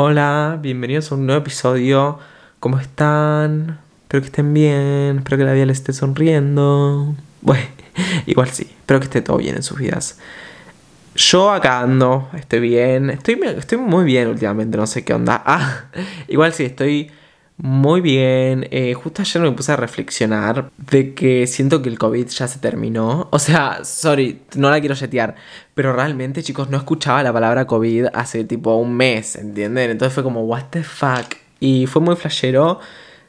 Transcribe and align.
Hola, 0.00 0.60
bienvenidos 0.62 1.10
a 1.10 1.16
un 1.16 1.26
nuevo 1.26 1.40
episodio. 1.40 2.20
¿Cómo 2.60 2.78
están? 2.78 3.80
Espero 4.02 4.20
que 4.20 4.26
estén 4.26 4.54
bien, 4.54 5.18
espero 5.18 5.38
que 5.38 5.42
la 5.42 5.52
vida 5.52 5.66
les 5.66 5.78
esté 5.78 5.92
sonriendo. 5.92 7.16
Bueno, 7.40 7.66
igual 8.26 8.48
sí, 8.48 8.68
espero 8.78 9.00
que 9.00 9.06
esté 9.06 9.22
todo 9.22 9.38
bien 9.38 9.56
en 9.56 9.64
sus 9.64 9.76
vidas. 9.76 10.20
Yo 11.16 11.50
acá 11.50 11.80
ando, 11.80 12.28
estoy 12.34 12.60
bien, 12.60 13.10
estoy, 13.10 13.40
estoy 13.42 13.78
muy 13.78 14.04
bien 14.04 14.28
últimamente, 14.28 14.78
no 14.78 14.86
sé 14.86 15.04
qué 15.04 15.14
onda. 15.14 15.42
Ah, 15.44 15.86
igual 16.28 16.52
sí, 16.52 16.66
estoy 16.66 17.10
muy 17.58 18.00
bien. 18.00 18.68
Eh, 18.70 18.94
justo 18.94 19.22
ayer 19.22 19.42
me 19.42 19.50
puse 19.50 19.72
a 19.72 19.76
reflexionar 19.76 20.70
de 20.76 21.12
que 21.14 21.46
siento 21.48 21.82
que 21.82 21.88
el 21.88 21.98
COVID 21.98 22.28
ya 22.28 22.46
se 22.46 22.60
terminó. 22.60 23.26
O 23.32 23.38
sea, 23.40 23.84
sorry, 23.84 24.42
no 24.54 24.70
la 24.70 24.78
quiero 24.78 24.94
jetear. 24.94 25.34
Pero 25.74 25.92
realmente, 25.92 26.42
chicos, 26.44 26.70
no 26.70 26.76
escuchaba 26.76 27.22
la 27.24 27.32
palabra 27.32 27.66
COVID 27.66 28.06
hace 28.14 28.44
tipo 28.44 28.76
un 28.76 28.96
mes, 28.96 29.34
¿entienden? 29.34 29.90
Entonces 29.90 30.14
fue 30.14 30.22
como, 30.22 30.44
what 30.44 30.66
the 30.70 30.84
fuck. 30.84 31.34
Y 31.58 31.86
fue 31.86 32.00
muy 32.00 32.14
flashero. 32.14 32.78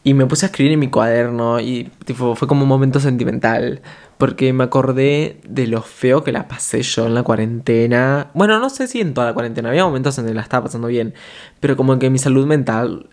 Y 0.03 0.13
me 0.13 0.27
puse 0.27 0.45
a 0.45 0.47
escribir 0.47 0.73
en 0.73 0.79
mi 0.79 0.89
cuaderno. 0.89 1.59
Y 1.59 1.91
tipo, 2.05 2.35
fue 2.35 2.47
como 2.47 2.63
un 2.63 2.69
momento 2.69 2.99
sentimental. 2.99 3.81
Porque 4.19 4.53
me 4.53 4.63
acordé 4.65 5.39
de 5.47 5.65
lo 5.65 5.81
feo 5.81 6.23
que 6.23 6.31
la 6.31 6.47
pasé 6.47 6.83
yo 6.83 7.07
en 7.07 7.15
la 7.15 7.23
cuarentena. 7.23 8.29
Bueno, 8.35 8.59
no 8.59 8.69
sé 8.69 8.87
si 8.87 9.01
en 9.01 9.15
toda 9.15 9.25
la 9.27 9.33
cuarentena. 9.33 9.69
Había 9.69 9.85
momentos 9.85 10.19
en 10.19 10.27
que 10.27 10.33
la 10.35 10.41
estaba 10.41 10.65
pasando 10.65 10.87
bien. 10.87 11.15
Pero 11.59 11.75
como 11.75 11.97
que 11.97 12.11
mi 12.11 12.19
salud 12.19 12.45
mental 12.45 13.09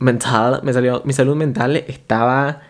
mental, 0.00 0.60
me 0.64 0.72
salió, 0.72 1.02
mi 1.04 1.12
salud 1.12 1.36
mental 1.36 1.76
estaba 1.76 2.62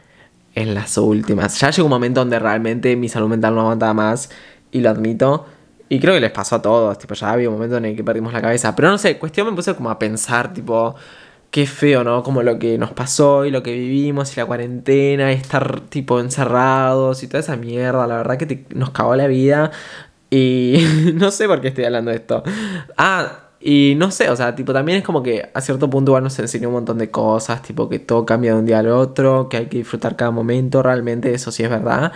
en 0.55 0.75
las 0.75 0.99
últimas. 0.99 1.59
Ya 1.61 1.71
llegó 1.71 1.87
un 1.87 1.91
momento 1.91 2.21
donde 2.21 2.39
realmente 2.39 2.95
mi 2.97 3.09
salud 3.09 3.29
mental 3.29 3.55
no 3.55 3.63
aguantaba 3.63 3.95
más 3.95 4.31
y 4.71 4.81
lo 4.81 4.91
admito. 4.91 5.47
Y 5.89 5.99
creo 5.99 6.15
que 6.15 6.21
les 6.21 6.31
pasó 6.31 6.57
a 6.57 6.63
todos, 6.63 6.99
tipo, 6.99 7.15
ya 7.15 7.33
había 7.33 7.49
un 7.49 7.55
momento 7.57 7.77
en 7.77 7.85
el 7.87 7.97
que 7.97 8.05
perdimos 8.05 8.33
la 8.33 8.41
cabeza. 8.41 8.77
Pero 8.77 8.91
no 8.91 8.99
sé, 8.99 9.19
cuestión 9.19 9.49
me 9.49 9.55
puse 9.55 9.75
como 9.75 9.91
a 9.91 9.99
pensar, 9.99 10.53
tipo, 10.53 10.95
qué 11.51 11.67
feo, 11.67 12.05
¿no? 12.05 12.23
Como 12.23 12.43
lo 12.43 12.59
que 12.59 12.79
nos 12.79 12.93
pasó 12.93 13.45
y 13.45 13.51
lo 13.51 13.63
que 13.63 13.73
vivimos 13.73 14.33
y 14.37 14.41
la 14.41 14.47
cuarentena 14.47 15.33
y 15.33 15.37
estar, 15.37 15.81
tipo, 15.83 16.21
encerrados 16.21 17.23
y 17.23 17.29
toda 17.29 17.41
esa 17.41 17.57
mierda. 17.57 18.07
La 18.07 18.19
verdad 18.19 18.37
que 18.39 18.67
nos 18.75 18.91
cagó 18.91 19.17
la 19.17 19.27
vida. 19.27 19.73
Y 20.31 20.77
no 21.15 21.31
sé 21.31 21.47
por 21.49 21.61
qué 21.61 21.69
estoy 21.69 21.85
hablando 21.85 22.11
de 22.13 22.19
esto. 22.19 22.43
Ah, 22.97 23.50
y 23.61 23.95
no 23.97 24.11
sé, 24.11 24.31
o 24.31 24.37
sea, 24.37 24.55
tipo, 24.55 24.73
también 24.73 24.99
es 24.99 25.05
como 25.05 25.23
que 25.23 25.51
a 25.53 25.61
cierto 25.61 25.91
punto 25.91 26.13
igual 26.13 26.25
nos 26.25 26.39
enseñó 26.39 26.69
un 26.69 26.75
montón 26.75 26.97
de 26.97 27.11
cosas, 27.11 27.61
tipo 27.63 27.89
que 27.91 27.99
todo 27.99 28.25
cambia 28.25 28.55
de 28.55 28.61
un 28.61 28.67
día 28.67 28.79
al 28.79 28.89
otro, 28.89 29.49
que 29.51 29.59
hay 29.59 29.67
que 29.67 29.79
disfrutar 29.79 30.17
cada 30.17 30.31
momento, 30.31 30.83
realmente 30.83 31.35
eso 31.35 31.53
sí 31.53 31.63
es 31.63 31.69
verdad. 31.69 32.13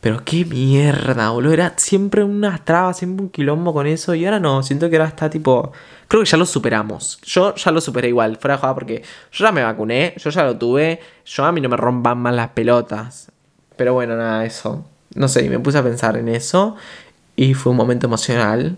Pero 0.00 0.22
qué 0.24 0.44
mierda, 0.44 1.30
boludo, 1.30 1.52
era 1.54 1.74
siempre 1.78 2.22
una 2.22 2.62
traba, 2.64 2.92
siempre 2.94 3.24
un 3.24 3.30
quilombo 3.30 3.72
con 3.72 3.86
eso, 3.86 4.14
y 4.14 4.24
ahora 4.24 4.38
no, 4.38 4.62
siento 4.62 4.88
que 4.88 4.96
ahora 4.96 5.08
está 5.08 5.30
tipo... 5.30 5.72
Creo 6.06 6.22
que 6.22 6.28
ya 6.28 6.36
lo 6.36 6.46
superamos. 6.46 7.18
Yo 7.22 7.54
ya 7.54 7.70
lo 7.72 7.80
superé 7.80 8.08
igual, 8.08 8.36
fuera 8.36 8.56
de 8.56 8.60
joda, 8.60 8.74
porque 8.74 9.02
yo 9.32 9.44
ya 9.44 9.50
me 9.50 9.62
vacuné, 9.64 10.14
yo 10.18 10.30
ya 10.30 10.44
lo 10.44 10.56
tuve, 10.58 11.00
yo 11.24 11.44
a 11.44 11.52
mí 11.52 11.60
no 11.60 11.68
me 11.70 11.76
rompan 11.76 12.18
más 12.18 12.34
las 12.34 12.50
pelotas. 12.50 13.32
Pero 13.76 13.94
bueno, 13.94 14.14
nada, 14.16 14.44
eso. 14.44 14.84
No 15.14 15.26
sé, 15.26 15.44
y 15.44 15.48
me 15.48 15.58
puse 15.58 15.78
a 15.78 15.82
pensar 15.82 16.16
en 16.16 16.28
eso, 16.28 16.76
y 17.34 17.54
fue 17.54 17.72
un 17.72 17.78
momento 17.78 18.06
emocional 18.06 18.76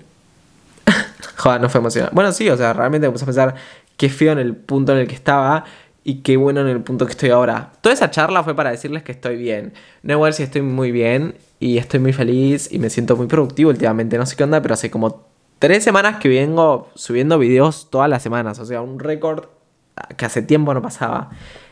Joder, 1.37 1.61
no 1.61 1.69
fue 1.69 1.81
emocionante. 1.81 2.15
Bueno, 2.15 2.33
sí, 2.33 2.49
o 2.49 2.57
sea, 2.57 2.73
realmente 2.73 3.07
me 3.07 3.13
puse 3.13 3.25
a 3.25 3.27
pensar 3.27 3.55
qué 3.97 4.09
feo 4.09 4.33
en 4.33 4.39
el 4.39 4.57
punto 4.57 4.93
en 4.93 4.99
el 4.99 5.07
que 5.07 5.15
estaba 5.15 5.65
y 6.03 6.23
qué 6.23 6.37
bueno 6.37 6.61
en 6.61 6.69
el 6.69 6.83
punto 6.83 7.05
que 7.05 7.13
estoy 7.13 7.31
ahora. 7.31 7.73
Toda 7.81 7.93
esa 7.93 8.11
charla 8.11 8.43
fue 8.43 8.55
para 8.55 8.71
decirles 8.71 9.03
que 9.03 9.13
estoy 9.13 9.37
bien. 9.37 9.75
No 10.03 10.15
igual 10.15 10.33
si 10.35 10.43
estoy 10.43 10.63
muy 10.63 10.93
bien 10.93 11.35
y 11.59 11.79
estoy 11.79 12.01
muy 12.01 12.13
feliz 12.13 12.73
y 12.73 12.79
me 12.79 12.91
siento 12.91 13.17
muy 13.17 13.27
productivo 13.27 13.71
últimamente. 13.71 14.17
No 14.17 14.25
sé 14.25 14.37
qué 14.37 14.45
onda, 14.45 14.63
pero 14.63 14.75
hace 14.75 14.91
como 14.91 15.27
tres 15.59 15.85
semanas 15.85 16.19
que 16.19 16.29
vengo 16.29 16.89
subiendo 16.95 17.39
videos 17.39 17.91
todas 17.91 18.09
las 18.09 18.23
semanas. 18.23 18.59
O 18.59 18.65
sea, 18.65 18.83
un 18.83 18.99
récord 18.99 19.47
que 20.17 20.25
hace 20.25 20.43
tiempo 20.43 20.73
no 20.75 20.81
pasaba. 20.81 21.31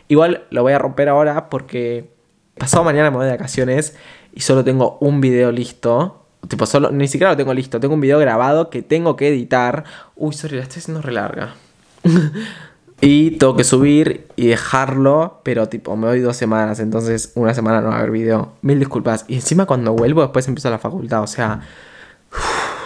Igual 0.08 0.44
lo 0.50 0.62
voy 0.62 0.72
a 0.72 0.78
romper 0.78 1.08
ahora 1.08 1.48
porque 1.48 2.10
pasado 2.58 2.84
mañana 2.84 3.10
me 3.10 3.18
voy 3.18 3.26
de 3.26 3.32
vacaciones 3.32 3.96
y 4.32 4.40
solo 4.40 4.64
tengo 4.64 4.98
un 5.00 5.20
video 5.20 5.52
listo 5.52 6.23
Tipo, 6.48 6.66
solo, 6.66 6.90
ni 6.90 7.08
siquiera 7.08 7.32
lo 7.32 7.36
tengo 7.36 7.54
listo. 7.54 7.80
Tengo 7.80 7.94
un 7.94 8.00
video 8.00 8.18
grabado 8.18 8.70
que 8.70 8.82
tengo 8.82 9.16
que 9.16 9.28
editar. 9.28 9.84
Uy, 10.16 10.32
sorry, 10.32 10.56
la 10.56 10.62
estoy 10.62 10.80
haciendo 10.80 11.02
re 11.02 11.12
larga. 11.12 11.54
y 13.00 13.32
tengo 13.32 13.56
que 13.56 13.64
subir 13.64 14.26
y 14.36 14.48
dejarlo. 14.48 15.40
Pero 15.42 15.68
tipo, 15.68 15.96
me 15.96 16.06
doy 16.06 16.20
dos 16.20 16.36
semanas. 16.36 16.80
Entonces, 16.80 17.32
una 17.34 17.54
semana 17.54 17.80
no 17.80 17.88
va 17.88 17.96
a 17.96 17.98
haber 17.98 18.10
video. 18.10 18.52
Mil 18.62 18.78
disculpas. 18.78 19.24
Y 19.28 19.34
encima 19.34 19.66
cuando 19.66 19.92
vuelvo, 19.92 20.22
después 20.22 20.46
empiezo 20.48 20.70
la 20.70 20.78
facultad. 20.78 21.22
O 21.22 21.26
sea, 21.26 21.60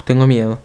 tengo 0.05 0.27
miedo. 0.27 0.59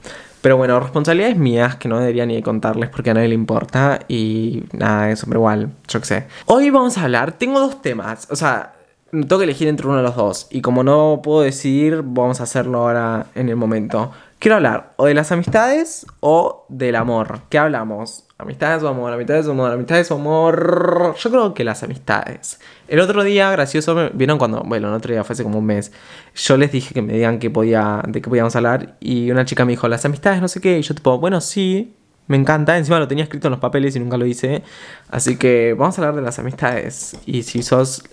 Pero 0.43 0.57
bueno, 0.57 0.77
responsabilidades 0.81 1.37
mías 1.37 1.77
que 1.77 1.87
no 1.87 1.99
debería 1.99 2.25
ni 2.25 2.41
contarles 2.41 2.89
porque 2.89 3.11
a 3.11 3.13
nadie 3.13 3.29
le 3.29 3.35
importa. 3.35 3.99
Y 4.09 4.65
nada, 4.73 5.09
eso, 5.09 5.25
pero 5.25 5.39
igual, 5.39 5.71
yo 5.87 6.01
qué 6.01 6.05
sé. 6.05 6.27
Hoy 6.47 6.69
vamos 6.69 6.97
a 6.97 7.03
hablar, 7.03 7.31
tengo 7.31 7.61
dos 7.61 7.81
temas. 7.81 8.27
O 8.29 8.35
sea, 8.35 8.73
tengo 9.21 9.37
que 9.37 9.43
elegir 9.43 9.67
entre 9.67 9.87
uno 9.87 9.97
de 9.97 10.03
los 10.03 10.15
dos. 10.15 10.47
Y 10.49 10.61
como 10.61 10.83
no 10.83 11.21
puedo 11.23 11.41
decidir, 11.41 12.01
vamos 12.03 12.39
a 12.39 12.43
hacerlo 12.43 12.79
ahora 12.79 13.27
en 13.35 13.47
el 13.49 13.55
momento. 13.55 14.11
Quiero 14.39 14.55
hablar 14.55 14.93
o 14.97 15.05
de 15.05 15.13
las 15.13 15.31
amistades 15.31 16.05
o 16.19 16.65
del 16.67 16.95
amor. 16.95 17.41
¿Qué 17.49 17.59
hablamos? 17.59 18.25
Amistades 18.37 18.83
o 18.83 18.89
amor, 18.89 19.13
amistades 19.13 19.45
o 19.47 19.51
amor, 19.51 19.71
amistades 19.71 20.11
o 20.11 20.15
amor. 20.15 21.15
Yo 21.17 21.29
creo 21.29 21.53
que 21.53 21.63
las 21.63 21.83
amistades. 21.83 22.59
El 22.87 22.99
otro 22.99 23.23
día, 23.23 23.51
gracioso, 23.51 24.09
vieron 24.13 24.37
cuando, 24.37 24.61
bueno, 24.63 24.89
el 24.89 24.95
otro 24.95 25.13
día 25.13 25.23
fue 25.23 25.33
hace 25.33 25.43
como 25.43 25.59
un 25.59 25.65
mes. 25.65 25.93
Yo 26.35 26.57
les 26.57 26.71
dije 26.71 26.93
que 26.93 27.01
me 27.01 27.13
digan 27.13 27.39
que 27.39 27.49
podía, 27.49 28.01
de 28.07 28.21
qué 28.21 28.27
podíamos 28.27 28.55
hablar. 28.55 28.95
Y 28.99 29.31
una 29.31 29.45
chica 29.45 29.63
me 29.63 29.73
dijo, 29.73 29.87
las 29.87 30.03
amistades, 30.05 30.41
no 30.41 30.47
sé 30.47 30.59
qué. 30.59 30.77
Y 30.79 30.81
yo 30.81 30.93
tipo, 30.95 31.19
bueno, 31.19 31.39
sí, 31.39 31.93
me 32.27 32.35
encanta. 32.35 32.77
Encima 32.77 32.99
lo 32.99 33.07
tenía 33.07 33.23
escrito 33.23 33.47
en 33.47 33.51
los 33.51 33.59
papeles 33.59 33.95
y 33.95 33.99
nunca 33.99 34.17
lo 34.17 34.25
hice. 34.25 34.63
Así 35.09 35.37
que 35.37 35.73
vamos 35.77 35.97
a 35.97 36.01
hablar 36.01 36.15
de 36.15 36.21
las 36.21 36.39
amistades. 36.39 37.15
Y 37.25 37.43
si 37.43 37.63
sos 37.63 38.03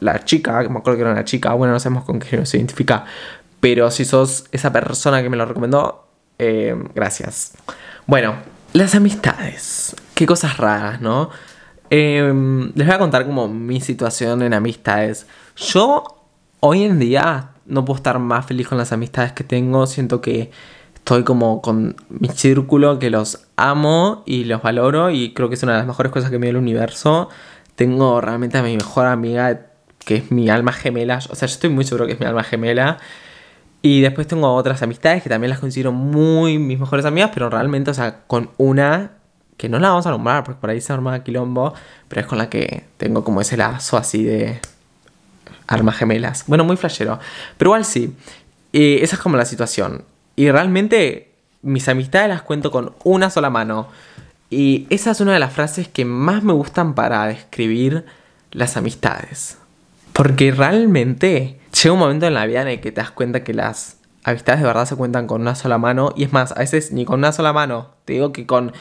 la 0.00 0.24
chica, 0.24 0.62
que 0.62 0.68
me 0.68 0.78
acuerdo 0.78 0.96
que 0.98 1.02
era 1.02 1.12
una 1.12 1.24
chica, 1.24 1.52
bueno, 1.54 1.72
no 1.74 1.80
sabemos 1.80 2.04
con 2.04 2.18
qué 2.18 2.44
se 2.46 2.56
identifica, 2.56 3.04
pero 3.60 3.90
si 3.90 4.04
sos 4.04 4.46
esa 4.52 4.72
persona 4.72 5.22
que 5.22 5.28
me 5.28 5.36
lo 5.36 5.46
recomendó, 5.46 6.08
eh, 6.38 6.74
gracias. 6.94 7.52
Bueno, 8.06 8.34
las 8.72 8.94
amistades. 8.94 9.94
Qué 10.14 10.26
cosas 10.26 10.56
raras, 10.56 11.00
¿no? 11.00 11.30
Em, 11.90 12.72
les 12.74 12.86
voy 12.86 12.94
a 12.94 12.98
contar 12.98 13.26
como 13.26 13.48
mi 13.48 13.80
situación 13.80 14.42
en 14.42 14.54
amistades. 14.54 15.26
Yo 15.56 16.04
hoy 16.60 16.84
en 16.84 16.98
día 16.98 17.50
no 17.66 17.84
puedo 17.84 17.96
estar 17.96 18.18
más 18.18 18.46
feliz 18.46 18.68
con 18.68 18.78
las 18.78 18.92
amistades 18.92 19.32
que 19.32 19.44
tengo. 19.44 19.86
Siento 19.86 20.20
que 20.20 20.50
estoy 20.94 21.24
como 21.24 21.60
con 21.60 21.96
mi 22.08 22.28
círculo, 22.28 22.98
que 22.98 23.10
los 23.10 23.46
amo 23.56 24.22
y 24.24 24.44
los 24.44 24.62
valoro 24.62 25.10
y 25.10 25.34
creo 25.34 25.48
que 25.48 25.56
es 25.56 25.62
una 25.62 25.72
de 25.72 25.78
las 25.78 25.86
mejores 25.86 26.12
cosas 26.12 26.30
que 26.30 26.38
me 26.38 26.46
dio 26.46 26.52
el 26.52 26.56
universo. 26.58 27.28
Tengo 27.74 28.20
realmente 28.20 28.58
a 28.58 28.62
mi 28.62 28.76
mejor 28.76 29.06
amiga 29.06 29.69
que 30.04 30.16
es 30.16 30.30
mi 30.30 30.50
alma 30.50 30.72
gemela. 30.72 31.18
O 31.30 31.34
sea, 31.34 31.46
yo 31.48 31.54
estoy 31.54 31.70
muy 31.70 31.84
seguro 31.84 32.06
que 32.06 32.12
es 32.12 32.20
mi 32.20 32.26
alma 32.26 32.42
gemela. 32.42 32.98
Y 33.82 34.02
después 34.02 34.26
tengo 34.26 34.52
otras 34.52 34.82
amistades 34.82 35.22
que 35.22 35.28
también 35.28 35.50
las 35.50 35.58
considero 35.58 35.92
muy 35.92 36.58
mis 36.58 36.78
mejores 36.78 37.06
amigas, 37.06 37.30
pero 37.32 37.48
realmente, 37.48 37.90
o 37.90 37.94
sea, 37.94 38.20
con 38.26 38.50
una 38.58 39.12
que 39.56 39.68
no 39.68 39.78
la 39.78 39.90
vamos 39.90 40.06
a 40.06 40.10
nombrar 40.10 40.44
porque 40.44 40.60
por 40.60 40.70
ahí 40.70 40.80
se 40.80 40.92
arma 40.92 41.22
quilombo, 41.22 41.74
pero 42.08 42.22
es 42.22 42.26
con 42.26 42.38
la 42.38 42.48
que 42.48 42.84
tengo 42.96 43.24
como 43.24 43.40
ese 43.40 43.56
lazo 43.56 43.96
así 43.96 44.24
de 44.24 44.60
armas 45.66 45.96
gemelas. 45.96 46.44
Bueno, 46.46 46.64
muy 46.64 46.76
flashero. 46.76 47.18
Pero 47.56 47.70
igual 47.70 47.84
sí. 47.84 48.14
esa 48.72 49.16
es 49.16 49.22
como 49.22 49.36
la 49.36 49.44
situación. 49.44 50.04
Y 50.36 50.50
realmente 50.50 51.30
mis 51.62 51.88
amistades 51.88 52.28
las 52.28 52.42
cuento 52.42 52.70
con 52.70 52.92
una 53.04 53.30
sola 53.30 53.50
mano. 53.50 53.88
Y 54.50 54.86
esa 54.90 55.12
es 55.12 55.20
una 55.20 55.32
de 55.34 55.38
las 55.38 55.52
frases 55.52 55.88
que 55.88 56.04
más 56.04 56.42
me 56.42 56.52
gustan 56.52 56.94
para 56.94 57.26
describir 57.26 58.04
las 58.50 58.76
amistades. 58.76 59.59
Porque 60.20 60.50
realmente 60.50 61.58
llega 61.72 61.94
un 61.94 61.98
momento 61.98 62.26
en 62.26 62.34
la 62.34 62.44
vida 62.44 62.60
en 62.60 62.68
el 62.68 62.80
que 62.82 62.92
te 62.92 63.00
das 63.00 63.10
cuenta 63.10 63.42
que 63.42 63.54
las 63.54 64.02
amistades 64.22 64.60
de 64.60 64.66
verdad 64.66 64.84
se 64.84 64.94
cuentan 64.94 65.26
con 65.26 65.40
una 65.40 65.54
sola 65.54 65.78
mano. 65.78 66.12
Y 66.14 66.24
es 66.24 66.32
más, 66.34 66.52
a 66.52 66.56
veces 66.56 66.92
ni 66.92 67.06
con 67.06 67.20
una 67.20 67.32
sola 67.32 67.54
mano. 67.54 67.92
Te 68.04 68.12
digo 68.12 68.30
que 68.30 68.44
con 68.44 68.74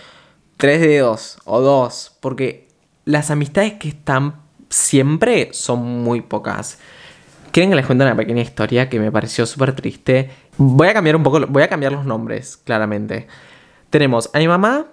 tres 0.57 0.81
dedos 0.81 1.39
o 1.45 1.61
dos. 1.61 2.17
Porque 2.19 2.67
las 3.05 3.31
amistades 3.31 3.75
que 3.75 3.87
están 3.87 4.35
siempre 4.69 5.47
son 5.53 6.03
muy 6.03 6.19
pocas. 6.19 6.77
¿Quieren 7.53 7.69
que 7.69 7.77
les 7.77 7.85
cuente 7.85 8.03
una 8.03 8.17
pequeña 8.17 8.41
historia 8.41 8.89
que 8.89 8.99
me 8.99 9.09
pareció 9.09 9.45
súper 9.45 9.71
triste? 9.71 10.31
Voy 10.57 10.89
a 10.89 10.93
cambiar 10.93 11.15
un 11.15 11.23
poco, 11.23 11.39
voy 11.47 11.63
a 11.63 11.69
cambiar 11.69 11.93
los 11.93 12.03
nombres, 12.03 12.57
claramente. 12.57 13.27
Tenemos 13.89 14.29
a 14.33 14.39
mi 14.39 14.49
mamá, 14.49 14.87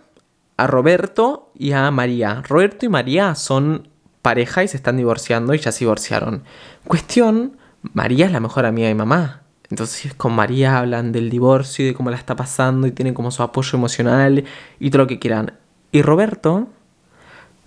a 0.56 0.66
Roberto 0.68 1.50
y 1.56 1.72
a 1.72 1.90
María. 1.90 2.40
Roberto 2.46 2.86
y 2.86 2.88
María 2.88 3.34
son 3.34 3.95
pareja 4.26 4.64
y 4.64 4.66
se 4.66 4.76
están 4.76 4.96
divorciando 4.96 5.54
y 5.54 5.58
ya 5.58 5.70
se 5.70 5.84
divorciaron. 5.84 6.42
Cuestión, 6.84 7.58
María 7.92 8.26
es 8.26 8.32
la 8.32 8.40
mejor 8.40 8.66
amiga 8.66 8.88
de 8.88 8.94
mi 8.94 8.98
mamá. 8.98 9.42
Entonces 9.70 10.14
con 10.14 10.32
María 10.32 10.78
hablan 10.78 11.12
del 11.12 11.30
divorcio 11.30 11.84
y 11.84 11.88
de 11.90 11.94
cómo 11.94 12.10
la 12.10 12.16
está 12.16 12.34
pasando 12.34 12.88
y 12.88 12.90
tienen 12.90 13.14
como 13.14 13.30
su 13.30 13.44
apoyo 13.44 13.78
emocional 13.78 14.42
y 14.80 14.90
todo 14.90 15.02
lo 15.02 15.06
que 15.06 15.20
quieran. 15.20 15.52
Y 15.92 16.02
Roberto 16.02 16.66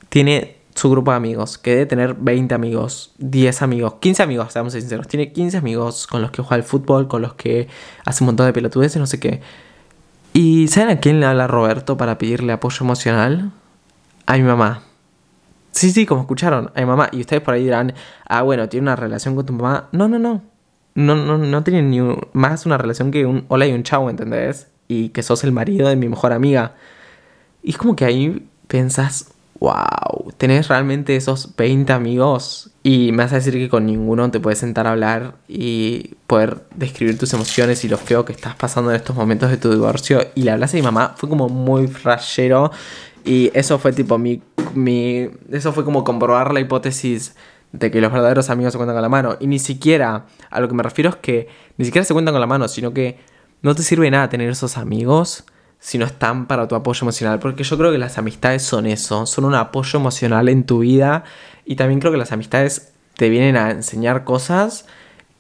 tiene 0.10 0.58
su 0.76 0.92
grupo 0.92 1.12
de 1.12 1.18
amigos, 1.18 1.58
que 1.58 1.72
debe 1.72 1.86
tener 1.86 2.16
20 2.16 2.54
amigos, 2.54 3.14
10 3.20 3.62
amigos, 3.62 3.94
15 4.02 4.24
amigos, 4.24 4.52
seamos 4.52 4.74
sinceros. 4.74 5.08
Tiene 5.08 5.32
15 5.32 5.56
amigos 5.56 6.08
con 6.08 6.22
los 6.22 6.32
que 6.32 6.42
juega 6.42 6.56
al 6.56 6.64
fútbol, 6.64 7.08
con 7.08 7.22
los 7.22 7.36
que 7.36 7.70
hace 8.04 8.22
un 8.22 8.26
montón 8.26 8.48
de 8.48 8.52
pelotudeces, 8.52 9.00
no 9.00 9.08
sé 9.08 9.18
qué. 9.22 9.40
¿Y 10.34 10.68
saben 10.68 10.98
a 10.98 11.00
quién 11.00 11.22
le 11.22 11.26
habla 11.26 11.48
Roberto 11.48 11.96
para 11.96 12.18
pedirle 12.18 12.52
apoyo 12.52 12.84
emocional? 12.84 13.54
A 14.26 14.36
mi 14.36 14.44
mamá. 14.44 14.89
Sí, 15.80 15.92
sí, 15.92 16.06
como 16.06 16.20
escucharon, 16.20 16.72
a 16.76 16.80
mi 16.82 16.86
mamá. 16.86 17.08
Y 17.14 17.22
ustedes 17.22 17.42
por 17.42 17.54
ahí 17.54 17.64
dirán, 17.64 17.94
ah, 18.28 18.42
bueno, 18.42 18.68
tiene 18.68 18.84
una 18.84 18.98
relación 18.98 19.34
con 19.34 19.46
tu 19.46 19.54
mamá. 19.54 19.88
No, 19.94 20.10
no, 20.10 20.20
no. 20.20 20.42
No, 20.96 21.16
no, 21.16 21.38
no 21.38 21.64
tiene 21.64 21.82
ni 21.84 22.02
más 22.34 22.66
una 22.66 22.78
relación 22.78 23.12
que 23.12 23.26
un 23.26 23.46
hola 23.48 23.66
y 23.66 23.72
un 23.72 23.84
chau, 23.84 24.10
¿entendés? 24.10 24.68
Y 24.90 25.08
que 25.10 25.24
sos 25.24 25.46
el 25.46 25.54
marido 25.54 25.88
de 25.88 25.96
mi 25.96 26.10
mejor 26.10 26.34
amiga. 26.34 26.76
Y 27.64 27.70
es 27.70 27.78
como 27.78 27.96
que 27.96 28.04
ahí 28.04 28.46
pensás, 28.68 29.32
wow, 29.62 30.34
tenés 30.38 30.68
realmente 30.68 31.16
esos 31.16 31.56
20 31.56 31.94
amigos 31.94 32.72
y 32.84 33.14
me 33.14 33.24
vas 33.24 33.32
a 33.32 33.36
decir 33.36 33.54
que 33.54 33.70
con 33.70 33.86
ninguno 33.86 34.32
te 34.32 34.42
puedes 34.42 34.60
sentar 34.60 34.86
a 34.86 34.92
hablar 34.92 35.36
y 35.48 36.16
poder 36.28 36.66
describir 36.76 37.18
tus 37.18 37.34
emociones 37.34 37.86
y 37.86 37.88
lo 37.88 37.98
feo 37.98 38.26
que 38.26 38.34
estás 38.34 38.56
pasando 38.56 38.90
en 38.90 38.98
estos 38.98 39.16
momentos 39.16 39.50
de 39.50 39.56
tu 39.56 39.72
divorcio. 39.72 40.28
Y 40.36 40.44
le 40.44 40.52
hablas 40.52 40.74
a 40.74 40.76
mi 40.76 40.84
mamá, 40.84 41.14
fue 41.16 41.30
como 41.30 41.48
muy 41.48 41.88
frayero 41.88 42.72
y 43.26 43.52
eso 43.54 43.80
fue 43.80 43.94
tipo 43.94 44.18
mi, 44.18 44.42
mi... 44.74 45.30
Eso 45.52 45.74
fue 45.74 45.86
como 45.86 46.04
comprobar 46.04 46.54
la 46.54 46.60
hipótesis 46.60 47.36
de 47.72 47.92
que 47.92 48.02
los 48.02 48.12
verdaderos 48.12 48.50
amigos 48.50 48.74
se 48.74 48.78
cuentan 48.78 48.96
con 48.96 49.02
la 49.02 49.10
mano. 49.10 49.38
Y 49.40 49.48
ni 49.48 49.60
siquiera, 49.60 50.26
a 50.50 50.60
lo 50.60 50.68
que 50.68 50.74
me 50.74 50.84
refiero 50.84 51.10
es 51.10 51.16
que 51.18 51.48
ni 51.78 51.86
siquiera 51.86 52.06
se 52.06 52.14
cuentan 52.14 52.34
con 52.34 52.42
la 52.42 52.48
mano, 52.48 52.68
sino 52.68 52.94
que 52.94 53.20
no 53.62 53.76
te 53.76 53.84
sirve 53.84 54.10
nada 54.10 54.30
tener 54.30 54.50
esos 54.50 54.78
amigos 54.78 55.44
si 55.80 55.98
no 55.98 56.06
están 56.06 56.48
para 56.48 56.68
tu 56.68 56.76
apoyo 56.76 57.04
emocional. 57.04 57.40
Porque 57.40 57.64
yo 57.64 57.78
creo 57.78 57.92
que 57.92 57.98
las 57.98 58.18
amistades 58.18 58.64
son 58.64 58.86
eso, 58.86 59.26
son 59.26 59.46
un 59.46 59.56
apoyo 59.56 60.00
emocional 60.00 60.50
en 60.50 60.64
tu 60.66 60.80
vida. 60.80 61.24
Y 61.66 61.76
también 61.76 62.00
creo 62.00 62.12
que 62.12 62.18
las 62.18 62.32
amistades 62.32 62.94
te 63.16 63.30
vienen 63.30 63.58
a 63.58 63.72
enseñar 63.72 64.24
cosas 64.24 64.86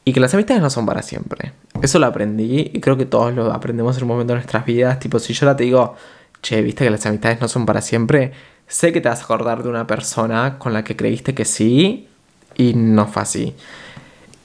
y 0.06 0.14
que 0.14 0.20
las 0.20 0.34
amistades 0.34 0.62
no 0.62 0.70
son 0.70 0.86
para 0.86 1.02
siempre. 1.02 1.54
Eso 1.81 1.98
lo 2.00 2.08
aprendí 2.08 2.72
y 2.74 2.81
creo 2.81 2.98
que 2.98 3.06
todos 3.06 3.34
lo 3.34 3.54
aprendemos 3.54 3.98
en 3.98 4.04
un 4.04 4.10
momento 4.10 4.34
de 4.34 4.40
nuestras 4.40 4.66
vidas. 4.66 5.00
Tipo, 5.00 5.18
si 5.20 5.34
yo 5.34 5.46
ahora 5.48 5.56
te 5.56 5.64
digo, 5.64 5.96
che, 6.42 6.62
viste 6.62 6.84
que 6.86 6.90
las 6.90 7.06
amistades 7.06 7.42
no 7.42 7.48
son 7.48 7.66
para 7.66 7.82
siempre, 7.82 8.32
sé 8.68 8.94
que 8.94 9.02
te 9.02 9.10
vas 9.10 9.22
a 9.22 9.24
acordar 9.24 9.64
de 9.64 9.70
una 9.70 9.88
persona 9.88 10.58
con 10.60 10.74
la 10.74 10.84
que 10.84 10.96
creíste 10.96 11.34
que 11.34 11.46
sí 11.46 12.08
y 12.56 12.74
no 12.74 13.08
fue 13.08 13.22
así. 13.22 13.56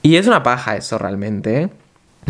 Y 0.01 0.17
es 0.17 0.27
una 0.27 0.43
paja 0.43 0.75
eso 0.75 0.97
realmente. 0.97 1.69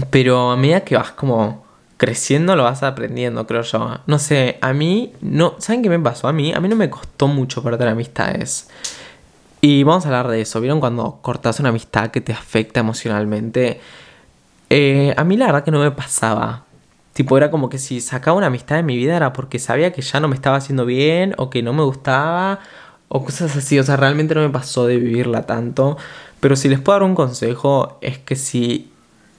Pero 0.09 0.51
a 0.51 0.57
medida 0.57 0.81
que 0.81 0.95
vas 0.95 1.11
como 1.11 1.65
creciendo 1.97 2.55
lo 2.55 2.63
vas 2.63 2.83
aprendiendo, 2.83 3.47
creo 3.47 3.61
yo. 3.61 3.99
No 4.07 4.19
sé, 4.19 4.57
a 4.61 4.73
mí 4.73 5.13
no, 5.21 5.55
¿saben 5.59 5.81
qué 5.81 5.89
me 5.89 5.99
pasó 5.99 6.27
a 6.27 6.33
mí? 6.33 6.53
A 6.53 6.59
mí 6.59 6.67
no 6.67 6.75
me 6.75 6.89
costó 6.89 7.27
mucho 7.27 7.63
perder 7.63 7.87
amistades. 7.87 8.69
Y 9.61 9.83
vamos 9.83 10.05
a 10.05 10.09
hablar 10.09 10.27
de 10.27 10.41
eso. 10.41 10.61
¿Vieron 10.61 10.79
cuando 10.79 11.19
cortas 11.21 11.59
una 11.59 11.69
amistad 11.69 12.11
que 12.11 12.21
te 12.21 12.33
afecta 12.33 12.81
emocionalmente? 12.81 13.79
Eh, 14.69 15.13
a 15.17 15.23
mí 15.23 15.37
la 15.37 15.47
verdad 15.47 15.63
que 15.63 15.71
no 15.71 15.79
me 15.79 15.91
pasaba. 15.91 16.64
Tipo, 17.15 17.37
era 17.37 17.49
como 17.49 17.69
que 17.69 17.77
si 17.77 18.01
sacaba 18.01 18.35
una 18.35 18.47
amistad 18.47 18.75
de 18.75 18.83
mi 18.83 18.97
vida 18.97 19.15
era 19.15 19.31
porque 19.31 19.57
sabía 19.57 19.93
que 19.93 20.01
ya 20.01 20.19
no 20.19 20.27
me 20.27 20.35
estaba 20.35 20.57
haciendo 20.57 20.85
bien 20.85 21.33
o 21.37 21.49
que 21.49 21.63
no 21.63 21.71
me 21.71 21.81
gustaba 21.81 22.59
o 23.07 23.23
cosas 23.23 23.55
así. 23.55 23.79
O 23.79 23.83
sea, 23.83 23.95
realmente 23.95 24.35
no 24.35 24.41
me 24.41 24.49
pasó 24.49 24.85
de 24.85 24.97
vivirla 24.97 25.43
tanto. 25.43 25.95
Pero 26.41 26.57
si 26.57 26.67
les 26.67 26.81
puedo 26.81 26.99
dar 26.99 27.07
un 27.07 27.15
consejo 27.15 27.97
es 28.01 28.17
que 28.17 28.35
si 28.35 28.91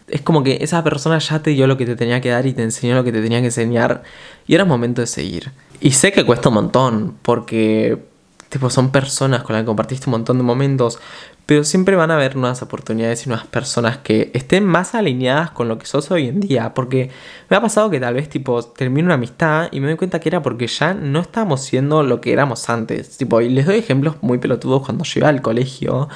es 0.09 0.23
como 0.23 0.43
que 0.43 0.57
esa 0.63 0.83
persona 0.85 1.19
ya 1.19 1.41
te 1.41 1.51
dio 1.51 1.67
lo 1.67 1.77
que 1.77 1.85
te 1.85 1.97
tenía 1.97 2.23
que 2.23 2.31
dar 2.31 2.47
y 2.47 2.55
te 2.55 2.63
enseñó 2.63 2.95
lo 2.95 3.05
que 3.05 3.13
te 3.13 3.21
tenía 3.21 3.41
que 3.41 3.49
enseñar 3.49 4.05
y 4.47 4.55
era 4.55 4.65
momento 4.65 5.03
de 5.03 5.07
seguir. 5.07 5.53
Y 5.79 5.91
sé 5.91 6.13
que 6.13 6.25
cuesta 6.25 6.49
un 6.49 6.55
montón 6.55 7.17
porque 7.21 8.07
tipo 8.49 8.71
son 8.71 8.91
personas 8.91 9.43
con 9.43 9.55
las 9.55 9.63
que 9.63 9.67
compartiste 9.67 10.07
un 10.09 10.13
montón 10.13 10.39
de 10.39 10.45
momentos, 10.45 10.99
pero 11.47 11.65
siempre 11.65 11.97
van 11.97 12.11
a 12.11 12.15
haber 12.15 12.37
nuevas 12.37 12.63
oportunidades 12.63 13.27
y 13.27 13.29
nuevas 13.29 13.47
personas 13.47 13.99
que 13.99 14.31
estén 14.35 14.65
más 14.65 14.95
alineadas 14.95 15.51
con 15.51 15.69
lo 15.69 15.79
que 15.79 15.87
sos 15.87 16.11
hoy 16.11 16.29
en 16.29 16.41
día, 16.41 16.75
porque 16.75 17.11
me 17.49 17.57
ha 17.57 17.61
pasado 17.61 17.91
que 17.91 18.01
tal 18.01 18.15
vez 18.15 18.29
tipo 18.29 18.63
termino 18.63 19.07
una 19.07 19.15
amistad 19.15 19.69
y 19.73 19.81
me 19.81 19.89
doy 19.89 19.97
cuenta 19.97 20.21
que 20.21 20.29
era 20.29 20.43
porque 20.43 20.67
ya 20.67 20.95
no 20.95 21.21
estábamos 21.21 21.63
siendo 21.63 22.03
lo 22.03 22.21
que 22.21 22.33
éramos 22.33 22.69
antes, 22.69 23.17
tipo, 23.17 23.41
y 23.41 23.49
les 23.49 23.67
doy 23.67 23.79
ejemplos 23.79 24.17
muy 24.23 24.39
pelotudos 24.39 24.85
cuando 24.85 25.05
iba 25.15 25.29
al 25.29 25.43
colegio 25.43 26.09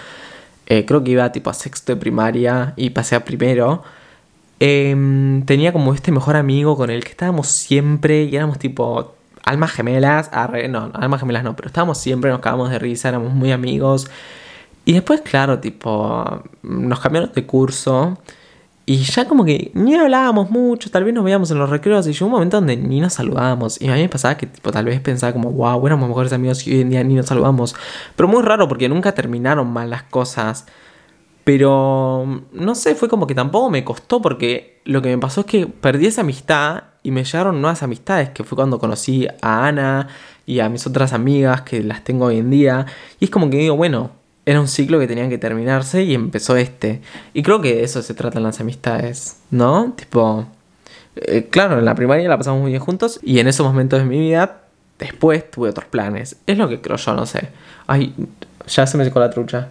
eh, 0.71 0.87
creo 0.87 1.03
que 1.03 1.11
iba 1.11 1.33
tipo 1.33 1.51
a 1.51 1.55
sexto 1.55 1.93
de 1.93 1.97
primaria 2.01 2.75
y 2.77 2.91
pasé 2.91 3.17
a 3.17 3.25
primero, 3.25 3.83
em, 4.61 5.45
tenía 5.45 5.73
como 5.73 5.93
este 5.95 6.13
mejor 6.13 6.37
amigo 6.37 6.77
con 6.77 6.91
el 6.91 7.03
que 7.03 7.11
estábamos 7.11 7.49
siempre 7.49 8.25
y 8.25 8.37
éramos 8.37 8.59
tipo 8.61 9.17
almas 9.45 9.73
gemelas, 9.73 10.31
no, 10.69 10.91
almas 10.95 11.21
gemelas 11.21 11.45
no, 11.45 11.57
pero 11.57 11.69
estábamos 11.69 11.99
siempre, 11.99 12.31
nos 12.31 12.41
cagábamos 12.41 12.71
de 12.71 12.79
risa, 12.79 13.09
éramos 13.09 13.33
muy 13.33 13.53
amigos. 13.53 14.11
Y 14.85 14.93
después, 14.95 15.21
claro, 15.21 15.59
tipo, 15.59 16.43
nos 16.63 17.01
cambiaron 17.01 17.31
de 17.35 17.47
curso 17.47 18.19
y 18.91 18.97
ya 19.05 19.29
como 19.29 19.45
que 19.45 19.71
ni 19.75 19.95
hablábamos 19.95 20.51
mucho, 20.51 20.91
tal 20.91 21.05
vez 21.05 21.15
nos 21.15 21.23
veíamos 21.23 21.49
en 21.53 21.59
los 21.59 21.71
recreos 21.71 22.09
y 22.09 22.13
llegó 22.13 22.27
un 22.27 22.33
momento 22.33 22.57
donde 22.57 22.77
ni 22.77 23.01
nos 23.01 23.13
saludábamos. 23.13 23.81
Y 23.81 23.89
a 23.89 23.95
mí 23.95 24.01
me 24.01 24.09
pasaba 24.09 24.37
que 24.37 24.47
tipo, 24.47 24.73
tal 24.73 24.87
vez 24.87 25.01
pensaba 25.01 25.33
como, 25.33 25.53
wow, 25.53 25.87
éramos 25.87 26.09
mejores 26.09 26.33
amigos 26.33 26.67
y 26.67 26.75
hoy 26.75 26.81
en 26.81 26.91
día 26.91 27.05
ni 27.05 27.15
nos 27.15 27.27
saludamos. 27.27 27.77
Pero 28.17 28.29
muy 28.29 28.43
raro 28.43 28.67
porque 28.67 28.89
nunca 28.89 29.13
terminaron 29.13 29.73
mal 29.73 29.91
las 29.91 30.03
cosas. 30.03 30.67
Pero 31.53 32.45
no 32.53 32.75
sé, 32.77 32.95
fue 32.95 33.09
como 33.09 33.27
que 33.27 33.35
tampoco 33.35 33.71
me 33.71 33.83
costó 33.83 34.23
porque 34.23 34.81
lo 34.85 35.03
que 35.03 35.09
me 35.09 35.19
pasó 35.19 35.41
es 35.41 35.47
que 35.49 35.67
perdí 35.67 36.07
esa 36.07 36.21
amistad 36.21 36.85
y 37.03 37.11
me 37.11 37.25
llegaron 37.25 37.61
nuevas 37.61 37.83
amistades, 37.83 38.29
que 38.29 38.45
fue 38.45 38.55
cuando 38.55 38.79
conocí 38.79 39.27
a 39.43 39.67
Ana 39.67 40.07
y 40.47 40.61
a 40.61 40.69
mis 40.69 40.87
otras 40.87 41.13
amigas 41.13 41.63
que 41.63 41.83
las 41.83 42.05
tengo 42.05 42.27
hoy 42.27 42.39
en 42.39 42.51
día. 42.51 42.87
Y 43.19 43.25
es 43.25 43.31
como 43.33 43.51
que 43.51 43.57
digo, 43.57 43.75
bueno, 43.75 44.13
era 44.47 44.61
un 44.61 44.69
ciclo 44.69 45.01
que 45.01 45.09
tenía 45.09 45.29
que 45.29 45.39
terminarse 45.39 46.05
y 46.05 46.15
empezó 46.15 46.57
este. 46.57 47.03
Y 47.35 47.43
creo 47.43 47.61
que 47.61 47.75
de 47.75 47.83
eso 47.83 48.01
se 48.01 48.15
tratan 48.15 48.45
las 48.45 48.61
amistades, 48.61 49.41
¿no? 49.51 49.93
Tipo, 49.97 50.47
eh, 51.17 51.49
claro, 51.51 51.81
en 51.81 51.85
la 51.85 51.97
primaria 51.97 52.29
la 52.29 52.39
pasamos 52.39 52.61
muy 52.61 52.71
bien 52.71 52.81
juntos 52.81 53.19
y 53.25 53.41
en 53.41 53.49
esos 53.49 53.67
momentos 53.67 53.99
de 53.99 54.05
mi 54.05 54.21
vida, 54.21 54.61
después 55.01 55.51
tuve 55.51 55.71
otros 55.71 55.87
planes. 55.87 56.37
Es 56.47 56.57
lo 56.57 56.69
que 56.69 56.81
creo 56.81 56.97
yo, 56.97 57.13
no 57.13 57.27
sé. 57.27 57.49
Ay, 57.89 58.15
ya 58.69 58.87
se 58.87 58.97
me 58.97 59.05
secó 59.05 59.19
la 59.19 59.31
trucha. 59.31 59.71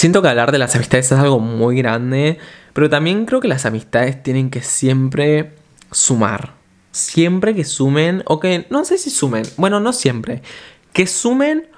Siento 0.00 0.22
que 0.22 0.28
hablar 0.28 0.50
de 0.50 0.56
las 0.56 0.74
amistades 0.76 1.12
es 1.12 1.18
algo 1.18 1.40
muy 1.40 1.76
grande, 1.76 2.38
pero 2.72 2.88
también 2.88 3.26
creo 3.26 3.38
que 3.38 3.48
las 3.48 3.66
amistades 3.66 4.22
tienen 4.22 4.48
que 4.48 4.62
siempre 4.62 5.52
sumar. 5.90 6.54
Siempre 6.90 7.54
que 7.54 7.64
sumen, 7.64 8.22
o 8.24 8.40
que 8.40 8.66
no 8.70 8.86
sé 8.86 8.96
si 8.96 9.10
sumen, 9.10 9.42
bueno, 9.58 9.78
no 9.78 9.92
siempre, 9.92 10.40
que 10.94 11.06
sumen 11.06 11.68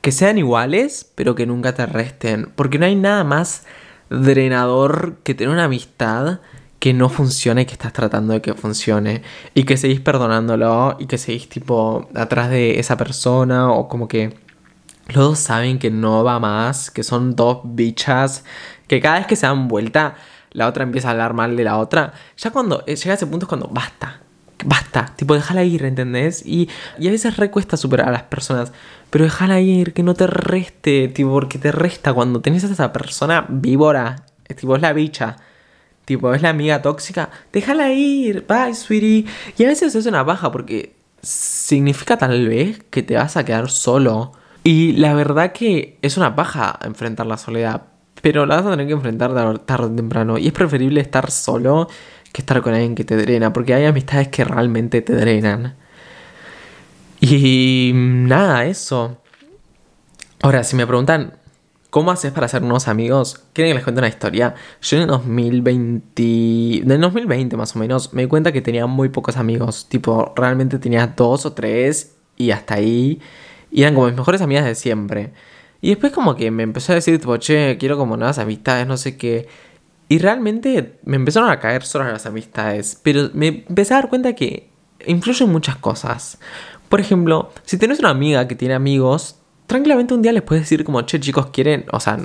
que 0.00 0.12
sean 0.12 0.38
iguales, 0.38 1.12
pero 1.14 1.34
que 1.34 1.44
nunca 1.44 1.74
te 1.74 1.84
resten. 1.84 2.50
Porque 2.56 2.78
no 2.78 2.86
hay 2.86 2.96
nada 2.96 3.22
más 3.22 3.66
drenador 4.08 5.18
que 5.22 5.34
tener 5.34 5.52
una 5.52 5.64
amistad 5.64 6.40
que 6.78 6.94
no 6.94 7.10
funcione 7.10 7.60
y 7.60 7.66
que 7.66 7.74
estás 7.74 7.92
tratando 7.92 8.32
de 8.32 8.40
que 8.40 8.54
funcione. 8.54 9.20
Y 9.52 9.64
que 9.64 9.76
seguís 9.76 10.00
perdonándolo 10.00 10.96
y 10.98 11.04
que 11.04 11.18
seguís 11.18 11.50
tipo 11.50 12.08
atrás 12.14 12.48
de 12.48 12.80
esa 12.80 12.96
persona 12.96 13.70
o 13.70 13.88
como 13.88 14.08
que 14.08 14.47
los 15.08 15.24
dos 15.24 15.38
saben 15.38 15.78
que 15.78 15.90
no 15.90 16.22
va 16.22 16.38
más, 16.38 16.90
que 16.90 17.02
son 17.02 17.34
dos 17.34 17.60
bichas, 17.64 18.44
que 18.86 19.00
cada 19.00 19.18
vez 19.18 19.26
que 19.26 19.36
se 19.36 19.46
dan 19.46 19.68
vuelta, 19.68 20.16
la 20.52 20.66
otra 20.66 20.84
empieza 20.84 21.08
a 21.08 21.10
hablar 21.12 21.34
mal 21.34 21.56
de 21.56 21.64
la 21.64 21.78
otra. 21.78 22.12
Ya 22.36 22.50
cuando 22.50 22.84
eh, 22.86 22.96
llega 22.96 23.14
ese 23.14 23.26
punto 23.26 23.46
es 23.46 23.48
cuando 23.48 23.68
basta, 23.68 24.20
basta, 24.64 25.12
tipo, 25.16 25.34
déjala 25.34 25.64
ir, 25.64 25.84
¿entendés? 25.84 26.44
Y, 26.44 26.68
a 26.98 27.10
veces 27.10 27.36
recuesta 27.36 27.76
superar 27.76 28.08
a 28.08 28.12
las 28.12 28.24
personas, 28.24 28.72
pero 29.10 29.24
déjala 29.24 29.60
ir, 29.60 29.92
que 29.92 30.02
no 30.02 30.14
te 30.14 30.26
reste, 30.26 31.08
tipo, 31.08 31.30
porque 31.32 31.58
te 31.58 31.72
resta 31.72 32.12
cuando 32.12 32.40
tenés 32.40 32.64
a 32.64 32.68
esa 32.68 32.92
persona 32.92 33.46
víbora, 33.48 34.24
tipo, 34.56 34.76
es 34.76 34.82
la 34.82 34.92
bicha, 34.92 35.36
tipo, 36.04 36.34
es 36.34 36.42
la 36.42 36.50
amiga 36.50 36.82
tóxica, 36.82 37.30
déjala 37.52 37.92
ir, 37.92 38.46
bye, 38.46 38.74
sweetie. 38.74 39.26
Y 39.56 39.64
a 39.64 39.68
veces 39.68 39.94
es 39.94 40.06
una 40.06 40.22
baja 40.22 40.50
porque 40.50 40.94
significa 41.22 42.16
tal 42.16 42.48
vez 42.48 42.82
que 42.90 43.02
te 43.02 43.16
vas 43.16 43.36
a 43.36 43.44
quedar 43.44 43.70
solo. 43.70 44.32
Y 44.64 44.92
la 44.92 45.14
verdad 45.14 45.52
que 45.52 45.98
es 46.02 46.16
una 46.16 46.30
baja 46.30 46.78
enfrentar 46.82 47.26
la 47.26 47.38
soledad, 47.38 47.82
pero 48.20 48.46
la 48.46 48.56
vas 48.56 48.66
a 48.66 48.70
tener 48.70 48.86
que 48.86 48.92
enfrentar 48.92 49.32
tarde 49.64 49.86
o 49.86 49.90
temprano. 49.94 50.38
Y 50.38 50.48
es 50.48 50.52
preferible 50.52 51.00
estar 51.00 51.30
solo 51.30 51.88
que 52.32 52.42
estar 52.42 52.60
con 52.62 52.74
alguien 52.74 52.94
que 52.94 53.04
te 53.04 53.16
drena, 53.16 53.52
porque 53.52 53.74
hay 53.74 53.86
amistades 53.86 54.28
que 54.28 54.44
realmente 54.44 55.00
te 55.02 55.14
drenan. 55.14 55.76
Y 57.20 57.92
nada, 57.94 58.66
eso. 58.66 59.18
Ahora, 60.42 60.62
si 60.62 60.76
me 60.76 60.86
preguntan, 60.86 61.34
¿cómo 61.90 62.10
haces 62.10 62.32
para 62.32 62.46
hacer 62.46 62.62
nuevos 62.62 62.86
amigos? 62.86 63.42
¿Quieren 63.52 63.72
que 63.72 63.74
les 63.74 63.84
cuente 63.84 64.00
una 64.00 64.08
historia? 64.08 64.54
Yo 64.82 64.98
en 64.98 65.02
el 65.04 65.08
2020, 65.08 66.78
en 66.78 66.90
el 66.90 67.00
2020 67.00 67.56
más 67.56 67.74
o 67.74 67.78
menos, 67.78 68.12
me 68.12 68.22
di 68.22 68.28
cuenta 68.28 68.52
que 68.52 68.60
tenía 68.60 68.86
muy 68.86 69.08
pocos 69.08 69.36
amigos. 69.36 69.88
Tipo, 69.88 70.32
realmente 70.36 70.78
tenía 70.78 71.06
dos 71.08 71.46
o 71.46 71.54
tres 71.54 72.16
y 72.36 72.50
hasta 72.50 72.74
ahí. 72.74 73.20
Y 73.70 73.82
eran 73.82 73.94
como 73.94 74.06
mis 74.06 74.16
mejores 74.16 74.40
amigas 74.40 74.64
de 74.64 74.74
siempre. 74.74 75.32
Y 75.80 75.90
después 75.90 76.12
como 76.12 76.34
que 76.34 76.50
me 76.50 76.62
empezó 76.62 76.92
a 76.92 76.96
decir, 76.96 77.18
tipo, 77.18 77.36
che, 77.36 77.76
quiero 77.78 77.96
como 77.96 78.16
nuevas 78.16 78.38
amistades, 78.38 78.86
no 78.86 78.96
sé 78.96 79.16
qué. 79.16 79.48
Y 80.08 80.18
realmente 80.18 80.98
me 81.04 81.16
empezaron 81.16 81.50
a 81.50 81.60
caer 81.60 81.84
solas 81.84 82.10
las 82.12 82.26
amistades, 82.26 82.98
pero 83.02 83.30
me 83.34 83.64
empecé 83.68 83.94
a 83.94 83.98
dar 83.98 84.08
cuenta 84.08 84.34
que 84.34 84.70
influyen 85.06 85.50
muchas 85.50 85.76
cosas. 85.76 86.38
Por 86.88 87.00
ejemplo, 87.00 87.52
si 87.64 87.76
tienes 87.76 87.98
una 87.98 88.10
amiga 88.10 88.48
que 88.48 88.54
tiene 88.54 88.74
amigos, 88.74 89.36
tranquilamente 89.66 90.14
un 90.14 90.22
día 90.22 90.32
les 90.32 90.42
puedes 90.42 90.64
decir 90.64 90.82
como, 90.82 91.02
che 91.02 91.20
chicos, 91.20 91.48
quieren, 91.52 91.84
o 91.92 92.00
sea, 92.00 92.18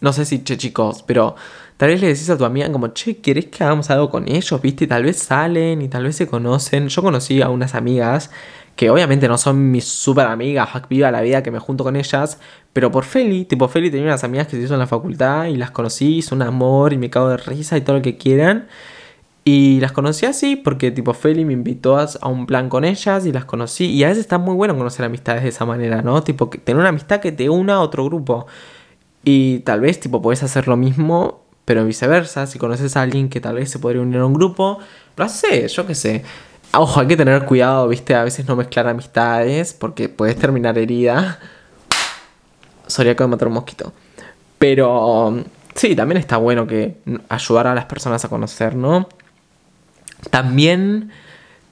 no 0.00 0.12
sé 0.12 0.24
si 0.24 0.42
che 0.42 0.56
chicos, 0.56 1.04
pero 1.04 1.36
tal 1.76 1.90
vez 1.90 2.00
le 2.00 2.08
decís 2.08 2.28
a 2.28 2.36
tu 2.36 2.44
amiga 2.44 2.70
como, 2.72 2.88
che, 2.88 3.18
¿querés 3.18 3.46
que 3.46 3.62
hagamos 3.62 3.88
algo 3.90 4.10
con 4.10 4.28
ellos? 4.28 4.60
¿Viste? 4.60 4.88
tal 4.88 5.04
vez 5.04 5.18
salen 5.18 5.80
y 5.80 5.88
tal 5.88 6.02
vez 6.02 6.16
se 6.16 6.26
conocen. 6.26 6.88
Yo 6.88 7.02
conocí 7.02 7.40
a 7.40 7.48
unas 7.48 7.76
amigas 7.76 8.30
que 8.76 8.90
obviamente 8.90 9.28
no 9.28 9.38
son 9.38 9.70
mis 9.70 9.84
super 9.84 10.26
amigas, 10.26 10.68
viva 10.88 11.10
la 11.10 11.20
vida 11.20 11.42
que 11.42 11.50
me 11.50 11.58
junto 11.58 11.84
con 11.84 11.96
ellas, 11.96 12.38
pero 12.72 12.90
por 12.90 13.04
Feli, 13.04 13.44
tipo 13.44 13.68
Feli 13.68 13.90
tenía 13.90 14.06
unas 14.06 14.24
amigas 14.24 14.46
que 14.46 14.56
se 14.56 14.62
hizo 14.62 14.74
en 14.74 14.80
la 14.80 14.86
facultad 14.86 15.46
y 15.46 15.56
las 15.56 15.70
conocí, 15.70 16.22
son 16.22 16.40
un 16.40 16.48
amor 16.48 16.92
y 16.92 16.98
me 16.98 17.10
cago 17.10 17.28
de 17.28 17.36
risa 17.36 17.76
y 17.76 17.82
todo 17.82 17.96
lo 17.96 18.02
que 18.02 18.16
quieran. 18.16 18.68
Y 19.44 19.80
las 19.80 19.90
conocí 19.92 20.24
así 20.26 20.54
porque 20.56 20.92
tipo 20.92 21.14
Feli 21.14 21.44
me 21.44 21.52
invitó 21.52 21.98
a, 21.98 22.08
un 22.28 22.46
plan 22.46 22.68
con 22.68 22.84
ellas 22.84 23.26
y 23.26 23.32
las 23.32 23.44
conocí. 23.44 23.86
Y 23.86 24.04
a 24.04 24.08
veces 24.08 24.22
está 24.22 24.38
muy 24.38 24.54
bueno 24.54 24.76
conocer 24.76 25.04
amistades 25.04 25.42
de 25.42 25.48
esa 25.48 25.66
manera, 25.66 26.00
¿no? 26.02 26.22
Tipo 26.22 26.48
tener 26.48 26.78
una 26.78 26.90
amistad 26.90 27.20
que 27.20 27.32
te 27.32 27.50
una 27.50 27.74
a 27.74 27.80
otro 27.80 28.04
grupo. 28.04 28.46
Y 29.24 29.60
tal 29.60 29.80
vez 29.80 30.00
tipo 30.00 30.22
puedes 30.22 30.42
hacer 30.44 30.68
lo 30.68 30.76
mismo, 30.76 31.42
pero 31.64 31.84
viceversa. 31.84 32.46
Si 32.46 32.58
conoces 32.58 32.96
a 32.96 33.02
alguien 33.02 33.28
que 33.28 33.40
tal 33.40 33.56
vez 33.56 33.70
se 33.70 33.78
podría 33.80 34.02
unir 34.02 34.18
a 34.18 34.26
un 34.26 34.34
grupo, 34.34 34.78
lo 35.16 35.24
hace, 35.24 35.66
yo 35.68 35.86
qué 35.86 35.94
sé. 35.96 36.24
Ojo, 36.74 37.00
hay 37.00 37.06
que 37.06 37.16
tener 37.18 37.44
cuidado, 37.44 37.86
viste, 37.88 38.14
a 38.14 38.24
veces 38.24 38.46
no 38.46 38.56
mezclar 38.56 38.88
amistades 38.88 39.74
porque 39.74 40.08
puedes 40.08 40.36
terminar 40.36 40.78
herida. 40.78 41.38
Soría 42.86 43.14
que 43.14 43.26
matar 43.26 43.48
un 43.48 43.54
mosquito. 43.54 43.92
Pero 44.58 45.44
sí, 45.74 45.94
también 45.94 46.18
está 46.18 46.38
bueno 46.38 46.66
que 46.66 46.96
ayudar 47.28 47.66
a 47.66 47.74
las 47.74 47.84
personas 47.84 48.24
a 48.24 48.28
conocer, 48.28 48.74
¿no? 48.74 49.08
También 50.30 51.10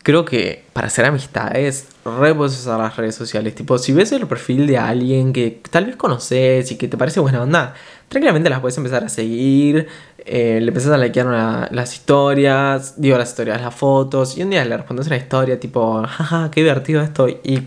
creo 0.02 0.24
que 0.24 0.64
para 0.72 0.88
hacer 0.88 1.04
amistades, 1.04 1.88
re 2.04 2.34
puedes 2.34 2.58
usar 2.58 2.78
las 2.78 2.96
redes 2.96 3.14
sociales. 3.14 3.54
Tipo, 3.54 3.78
si 3.78 3.92
ves 3.92 4.12
el 4.12 4.26
perfil 4.26 4.66
de 4.66 4.78
alguien 4.78 5.32
que 5.32 5.62
tal 5.70 5.86
vez 5.86 5.96
conoces 5.96 6.70
y 6.72 6.76
que 6.76 6.88
te 6.88 6.96
parece 6.96 7.20
buena 7.20 7.42
onda, 7.42 7.74
tranquilamente 8.08 8.50
las 8.50 8.60
puedes 8.60 8.76
empezar 8.76 9.04
a 9.04 9.08
seguir. 9.08 9.88
Eh, 10.26 10.58
le 10.60 10.68
empezás 10.68 10.92
a 10.92 10.98
likear 10.98 11.68
las 11.72 11.94
historias, 11.94 13.00
digo 13.00 13.16
las 13.18 13.30
historias, 13.30 13.60
las 13.60 13.74
fotos. 13.74 14.36
Y 14.36 14.42
un 14.42 14.50
día 14.50 14.64
le 14.64 14.76
respondes 14.76 15.06
una 15.06 15.16
historia 15.16 15.58
tipo, 15.58 16.02
jaja, 16.06 16.50
qué 16.50 16.62
divertido 16.62 17.02
esto. 17.02 17.28
Y 17.28 17.62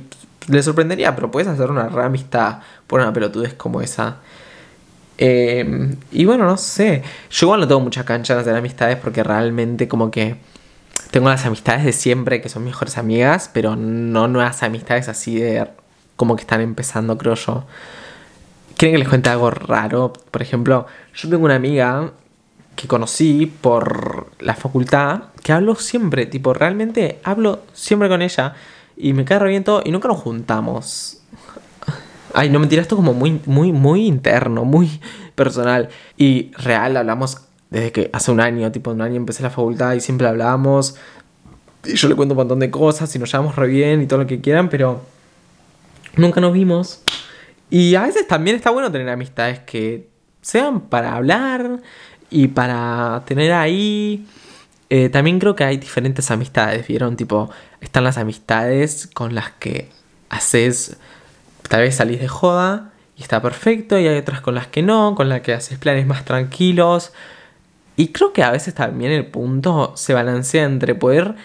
le 0.47 0.63
sorprendería, 0.63 1.15
pero 1.15 1.31
puedes 1.31 1.47
hacer 1.47 1.71
una 1.71 1.89
re 1.89 2.03
amistad 2.03 2.59
por 2.87 2.99
una 2.99 3.13
pelotudez 3.13 3.53
como 3.53 3.81
esa. 3.81 4.17
Eh, 5.17 5.95
y 6.11 6.25
bueno, 6.25 6.45
no 6.45 6.57
sé. 6.57 7.03
Yo 7.29 7.47
igual 7.47 7.61
no 7.61 7.67
tengo 7.67 7.81
muchas 7.81 8.05
canchas 8.05 8.37
de 8.37 8.41
hacer 8.41 8.55
amistades 8.55 8.97
porque 8.97 9.23
realmente 9.23 9.87
como 9.87 10.11
que 10.11 10.37
tengo 11.11 11.29
las 11.29 11.45
amistades 11.45 11.85
de 11.85 11.93
siempre 11.93 12.41
que 12.41 12.49
son 12.49 12.63
mejores 12.63 12.97
amigas, 12.97 13.49
pero 13.53 13.75
no 13.75 14.27
nuevas 14.27 14.63
amistades 14.63 15.07
así 15.09 15.39
de 15.39 15.67
como 16.15 16.35
que 16.35 16.41
están 16.41 16.61
empezando, 16.61 17.17
creo 17.17 17.35
yo. 17.35 17.65
¿Quieren 18.77 18.95
que 18.95 18.99
les 18.99 19.07
cuente 19.07 19.29
algo 19.29 19.51
raro? 19.51 20.13
Por 20.31 20.41
ejemplo, 20.41 20.87
yo 21.13 21.29
tengo 21.29 21.45
una 21.45 21.55
amiga 21.55 22.11
que 22.75 22.87
conocí 22.87 23.45
por 23.61 24.31
la 24.39 24.55
facultad 24.55 25.23
que 25.43 25.51
hablo 25.51 25.75
siempre, 25.75 26.25
tipo, 26.25 26.53
realmente 26.53 27.19
hablo 27.23 27.61
siempre 27.73 28.09
con 28.09 28.21
ella 28.21 28.53
y 28.95 29.13
me 29.13 29.25
cae 29.25 29.39
re 29.39 29.49
bien 29.49 29.63
todo 29.63 29.81
y 29.85 29.91
nunca 29.91 30.07
nos 30.07 30.17
juntamos. 30.19 31.21
Ay, 32.33 32.49
no 32.49 32.59
mentira, 32.59 32.81
esto 32.81 32.95
como 32.95 33.13
muy, 33.13 33.41
muy, 33.45 33.71
muy 33.71 34.05
interno, 34.05 34.65
muy 34.65 35.01
personal. 35.35 35.89
Y 36.17 36.51
real, 36.53 36.97
hablamos 36.97 37.41
desde 37.69 37.91
que 37.91 38.09
hace 38.13 38.31
un 38.31 38.39
año, 38.39 38.71
tipo 38.71 38.91
un 38.91 39.01
año 39.01 39.15
empecé 39.15 39.43
la 39.43 39.49
facultad 39.49 39.93
y 39.93 39.99
siempre 39.99 40.27
hablábamos. 40.27 40.95
Y 41.85 41.95
yo 41.95 42.07
le 42.07 42.15
cuento 42.15 42.33
un 42.33 42.37
montón 42.37 42.59
de 42.59 42.71
cosas 42.71 43.13
y 43.15 43.19
nos 43.19 43.31
llevamos 43.31 43.55
re 43.55 43.67
bien 43.67 44.01
y 44.01 44.07
todo 44.07 44.19
lo 44.19 44.27
que 44.27 44.39
quieran, 44.39 44.69
pero 44.69 45.01
nunca 46.15 46.39
nos 46.39 46.53
vimos. 46.53 47.01
Y 47.69 47.95
a 47.95 48.03
veces 48.03 48.27
también 48.27 48.55
está 48.55 48.69
bueno 48.69 48.91
tener 48.91 49.09
amistades 49.09 49.59
que 49.59 50.07
sean 50.41 50.81
para 50.81 51.15
hablar 51.15 51.81
y 52.33 52.47
para 52.49 53.23
tener 53.25 53.53
ahí. 53.53 54.25
Eh, 54.89 55.09
también 55.09 55.39
creo 55.39 55.55
que 55.55 55.63
hay 55.63 55.77
diferentes 55.77 56.29
amistades, 56.31 56.87
¿vieron? 56.87 57.15
Tipo, 57.15 57.49
están 57.79 58.03
las 58.03 58.17
amistades 58.17 59.09
con 59.13 59.33
las 59.33 59.51
que 59.51 59.89
haces, 60.29 60.97
tal 61.69 61.81
vez 61.81 61.95
salís 61.95 62.19
de 62.19 62.27
joda 62.27 62.91
y 63.17 63.21
está 63.21 63.41
perfecto, 63.41 63.97
y 63.97 64.07
hay 64.07 64.17
otras 64.17 64.41
con 64.41 64.55
las 64.55 64.67
que 64.67 64.81
no, 64.81 65.15
con 65.15 65.29
las 65.29 65.41
que 65.41 65.53
haces 65.53 65.77
planes 65.77 66.05
más 66.05 66.25
tranquilos, 66.25 67.13
y 67.95 68.07
creo 68.09 68.33
que 68.33 68.43
a 68.43 68.51
veces 68.51 68.73
también 68.73 69.11
el 69.11 69.27
punto 69.27 69.93
se 69.95 70.13
balancea 70.13 70.65
entre 70.65 70.95
poder... 70.95 71.35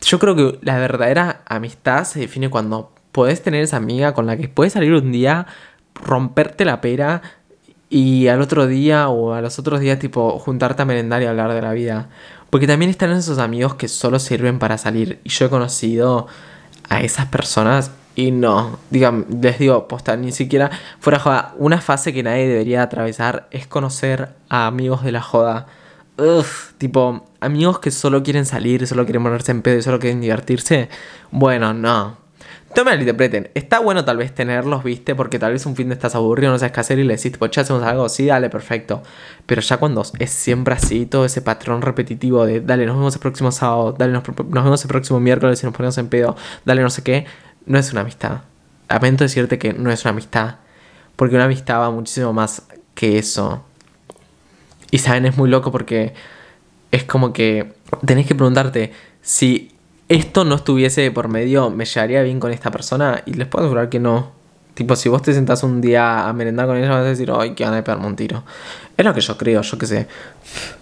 Yo 0.00 0.18
creo 0.18 0.36
que 0.36 0.58
la 0.62 0.78
verdadera 0.78 1.42
amistad 1.46 2.04
se 2.04 2.20
define 2.20 2.50
cuando 2.50 2.92
puedes 3.12 3.42
tener 3.42 3.62
esa 3.62 3.76
amiga 3.78 4.12
con 4.12 4.26
la 4.26 4.36
que 4.36 4.48
puedes 4.48 4.74
salir 4.74 4.92
un 4.92 5.12
día, 5.12 5.46
romperte 5.94 6.64
la 6.64 6.80
pera 6.80 7.22
y 7.94 8.26
al 8.26 8.40
otro 8.40 8.66
día 8.66 9.08
o 9.08 9.34
a 9.34 9.40
los 9.40 9.60
otros 9.60 9.78
días 9.78 10.00
tipo 10.00 10.36
juntarte 10.40 10.82
a 10.82 10.84
merendar 10.84 11.22
y 11.22 11.26
hablar 11.26 11.54
de 11.54 11.62
la 11.62 11.72
vida. 11.72 12.08
Porque 12.50 12.66
también 12.66 12.90
están 12.90 13.12
esos 13.12 13.38
amigos 13.38 13.76
que 13.76 13.86
solo 13.86 14.18
sirven 14.18 14.58
para 14.58 14.78
salir. 14.78 15.20
Y 15.22 15.28
yo 15.28 15.46
he 15.46 15.48
conocido 15.48 16.26
a 16.88 17.02
esas 17.02 17.26
personas 17.26 17.92
y 18.16 18.32
no, 18.32 18.80
digan, 18.90 19.26
les 19.40 19.60
digo, 19.60 19.86
posta, 19.86 20.16
ni 20.16 20.32
siquiera 20.32 20.72
fuera 20.98 21.20
joda. 21.20 21.54
Una 21.56 21.80
fase 21.80 22.12
que 22.12 22.24
nadie 22.24 22.48
debería 22.48 22.82
atravesar 22.82 23.46
es 23.52 23.68
conocer 23.68 24.30
a 24.48 24.66
amigos 24.66 25.04
de 25.04 25.12
la 25.12 25.22
joda. 25.22 25.66
Ugh, 26.18 26.44
tipo, 26.78 27.24
amigos 27.38 27.78
que 27.78 27.92
solo 27.92 28.24
quieren 28.24 28.44
salir, 28.44 28.88
solo 28.88 29.04
quieren 29.04 29.22
ponerse 29.22 29.52
en 29.52 29.62
pedo 29.62 29.78
y 29.78 29.82
solo 29.82 30.00
quieren 30.00 30.20
divertirse. 30.20 30.88
Bueno, 31.30 31.72
no. 31.72 32.23
No 32.76 32.84
me 32.84 32.94
interpreten. 32.94 33.50
Está 33.54 33.78
bueno 33.78 34.04
tal 34.04 34.16
vez 34.16 34.34
tenerlos, 34.34 34.82
viste, 34.82 35.14
porque 35.14 35.38
tal 35.38 35.52
vez 35.52 35.64
un 35.66 35.76
fin 35.76 35.88
de 35.88 35.94
estás 35.94 36.14
aburrido, 36.14 36.52
no 36.52 36.58
sabes 36.58 36.72
qué 36.72 36.80
hacer 36.80 36.98
y 36.98 37.04
le 37.04 37.16
decís, 37.16 37.32
tipo, 37.32 37.46
che, 37.46 37.60
hacemos 37.60 37.82
algo, 37.82 38.08
sí, 38.08 38.26
dale, 38.26 38.50
perfecto. 38.50 39.02
Pero 39.46 39.60
ya 39.60 39.76
cuando 39.76 40.02
es 40.18 40.30
siempre 40.30 40.74
así, 40.74 41.06
todo 41.06 41.24
ese 41.24 41.40
patrón 41.40 41.82
repetitivo 41.82 42.44
de, 42.46 42.60
dale, 42.60 42.84
nos 42.86 42.96
vemos 42.96 43.14
el 43.14 43.20
próximo 43.20 43.52
sábado, 43.52 43.94
dale, 43.96 44.12
nos, 44.12 44.24
nos 44.26 44.64
vemos 44.64 44.82
el 44.82 44.88
próximo 44.88 45.20
miércoles 45.20 45.62
y 45.62 45.66
nos 45.66 45.74
ponemos 45.74 45.96
en 45.98 46.08
pedo, 46.08 46.36
dale, 46.64 46.82
no 46.82 46.90
sé 46.90 47.02
qué 47.02 47.26
no 47.66 47.78
es 47.78 47.92
una 47.92 48.02
amistad. 48.02 48.42
Lamento 48.88 49.24
decirte 49.24 49.58
que 49.58 49.72
no 49.72 49.90
es 49.90 50.04
una 50.04 50.10
amistad. 50.10 50.56
Porque 51.16 51.34
una 51.34 51.44
amistad 51.44 51.80
va 51.80 51.90
muchísimo 51.90 52.32
más 52.32 52.62
que 52.94 53.18
eso. 53.18 53.64
Y 54.90 54.98
saben, 54.98 55.26
es 55.26 55.36
muy 55.36 55.48
loco 55.48 55.72
porque 55.72 56.14
es 56.90 57.04
como 57.04 57.32
que 57.32 57.72
tenés 58.04 58.26
que 58.26 58.34
preguntarte 58.34 58.92
si 59.20 59.73
esto 60.14 60.44
no 60.44 60.54
estuviese 60.54 61.10
por 61.10 61.28
medio, 61.28 61.70
¿me 61.70 61.84
llevaría 61.84 62.22
bien 62.22 62.40
con 62.40 62.52
esta 62.52 62.70
persona? 62.70 63.22
Y 63.26 63.34
les 63.34 63.48
puedo 63.48 63.64
asegurar 63.64 63.88
que 63.88 64.00
no. 64.00 64.32
Tipo, 64.74 64.96
si 64.96 65.08
vos 65.08 65.22
te 65.22 65.32
sentás 65.32 65.62
un 65.62 65.80
día 65.80 66.28
a 66.28 66.32
merendar 66.32 66.66
con 66.66 66.76
ella, 66.76 66.88
vas 66.88 66.98
a 66.98 67.04
decir, 67.04 67.30
ay, 67.36 67.54
que 67.54 67.64
van 67.64 67.74
a 67.74 67.84
pegarme 67.84 68.06
un 68.06 68.16
tiro. 68.16 68.42
Es 68.96 69.04
lo 69.04 69.14
que 69.14 69.20
yo 69.20 69.36
creo, 69.36 69.62
yo 69.62 69.78
qué 69.78 69.86
sé. 69.86 70.08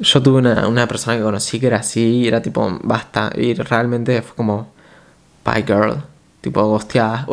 Yo 0.01 0.23
tuve 0.23 0.39
una, 0.39 0.87
persona 0.87 1.17
que 1.17 1.23
conocí 1.23 1.61
que 1.61 1.67
era 1.67 1.79
así, 1.79 2.21
y 2.21 2.29
era 2.29 2.41
tipo, 2.41 2.79
basta. 2.83 3.31
Y 3.37 3.55
realmente 3.55 4.23
fue 4.23 4.35
como, 4.35 4.73
bye 5.45 5.63
girl 5.63 6.03
tipo 6.43 6.63
gosteadas. 6.67 7.27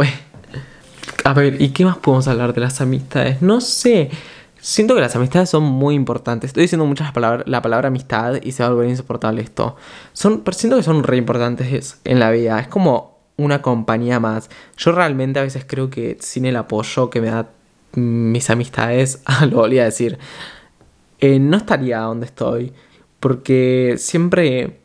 A 1.25 1.33
ver, 1.33 1.61
¿y 1.61 1.69
qué 1.69 1.83
más 1.83 1.97
podemos 1.97 2.27
hablar 2.29 2.53
de 2.53 2.61
las 2.61 2.79
amistades? 2.79 3.41
No 3.41 3.59
sé. 3.59 4.09
Siento 4.61 4.95
que 4.95 5.01
las 5.01 5.15
amistades 5.15 5.49
son 5.49 5.63
muy 5.63 5.95
importantes. 5.95 6.49
Estoy 6.49 6.63
diciendo 6.63 6.85
muchas 6.85 7.11
palabras, 7.11 7.47
la 7.47 7.61
palabra 7.61 7.87
amistad 7.87 8.41
y 8.41 8.51
se 8.51 8.63
va 8.63 8.69
a 8.69 8.73
volver 8.73 8.89
insoportable 8.89 9.41
esto. 9.41 9.75
Son, 10.13 10.41
pero 10.41 10.57
siento 10.57 10.77
que 10.77 10.83
son 10.83 11.03
re 11.03 11.17
importantes 11.17 11.99
en 12.03 12.19
la 12.19 12.31
vida. 12.31 12.59
Es 12.59 12.67
como 12.67 13.19
una 13.37 13.61
compañía 13.61 14.19
más. 14.19 14.49
Yo 14.77 14.91
realmente 14.91 15.39
a 15.39 15.43
veces 15.43 15.65
creo 15.65 15.89
que 15.89 16.17
sin 16.19 16.45
el 16.45 16.57
apoyo 16.57 17.09
que 17.09 17.21
me 17.21 17.27
da 17.27 17.49
mis 17.93 18.49
amistades, 18.49 19.23
lo 19.49 19.57
volví 19.57 19.79
a 19.79 19.85
decir, 19.85 20.19
eh, 21.19 21.39
no 21.39 21.57
estaría 21.57 21.99
donde 21.99 22.25
estoy. 22.25 22.73
Porque 23.19 23.95
siempre 23.97 24.79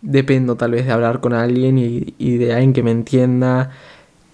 dependo 0.00 0.56
tal 0.56 0.72
vez 0.72 0.86
de 0.86 0.92
hablar 0.92 1.20
con 1.20 1.32
alguien 1.32 1.78
y, 1.78 2.36
de 2.36 2.52
alguien 2.52 2.72
que 2.72 2.82
me 2.82 2.90
entienda. 2.90 3.70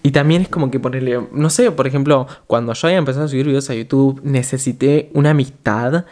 Y 0.05 0.11
también 0.11 0.43
es 0.43 0.49
como 0.49 0.69
que 0.69 0.79
ponerle, 0.79 1.19
no 1.31 1.49
sé, 1.49 1.71
por 1.71 1.87
ejemplo, 1.87 2.27
cuando 2.45 2.73
yo 2.73 2.87
había 2.87 2.99
empezado 2.99 3.25
a 3.25 3.27
subir 3.27 3.47
videos 3.47 3.71
a 3.71 3.73
YouTube, 3.73 4.21
necesité 4.23 5.09
una 5.15 5.31
amistad 5.31 6.05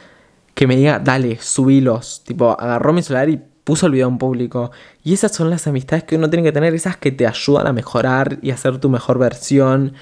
que 0.55 0.65
me 0.65 0.75
diga, 0.75 0.97
dale, 0.97 1.38
subilos. 1.39 2.23
Tipo, 2.25 2.59
agarró 2.59 2.91
mi 2.91 3.03
celular 3.03 3.29
y 3.29 3.39
puso 3.63 3.85
el 3.85 3.91
video 3.91 4.07
en 4.07 4.17
público. 4.17 4.71
Y 5.03 5.13
esas 5.13 5.31
son 5.33 5.51
las 5.51 5.67
amistades 5.67 6.05
que 6.05 6.15
uno 6.15 6.27
tiene 6.27 6.43
que 6.43 6.51
tener, 6.51 6.73
esas 6.73 6.97
que 6.97 7.12
te 7.12 7.27
ayudan 7.27 7.67
a 7.67 7.71
mejorar 7.71 8.39
y 8.41 8.50
a 8.50 8.57
ser 8.57 8.79
tu 8.79 8.89
mejor 8.89 9.19
versión, 9.19 9.93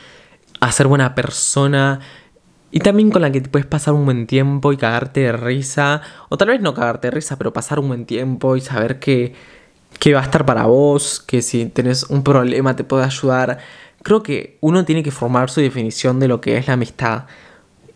a 0.62 0.72
ser 0.72 0.88
buena 0.88 1.14
persona. 1.14 2.00
Y 2.72 2.80
también 2.80 3.12
con 3.12 3.22
la 3.22 3.30
que 3.34 3.42
te 3.42 3.50
puedes 3.50 3.66
pasar 3.66 3.94
un 3.94 4.06
buen 4.06 4.26
tiempo 4.26 4.72
y 4.72 4.78
cagarte 4.78 5.20
de 5.20 5.34
risa. 5.34 6.02
O 6.30 6.38
tal 6.38 6.48
vez 6.48 6.62
no 6.62 6.74
cagarte 6.74 7.10
de 7.10 7.12
risa, 7.12 7.38
pero 7.38 7.52
pasar 7.52 7.78
un 7.78 7.90
buen 7.90 8.06
tiempo 8.06 8.56
y 8.56 8.62
saber 8.62 9.00
que, 9.00 9.34
que 10.02 10.16
va 10.16 10.22
a 10.22 10.24
estar 10.24 10.48
para 10.48 10.66
vos, 10.66 11.20
que 11.20 11.44
si 11.44 11.68
tenés 11.68 12.06
un 12.06 12.24
problema 12.24 12.76
te 12.76 12.84
puede 12.84 13.04
ayudar. 13.04 13.60
Creo 14.02 14.24
que 14.24 14.58
uno 14.60 14.84
tiene 14.84 15.04
que 15.04 15.12
formar 15.12 15.52
su 15.52 15.62
definición 15.62 16.20
de 16.20 16.28
lo 16.28 16.42
que 16.42 16.58
es 16.58 16.66
la 16.66 16.74
amistad. 16.74 17.26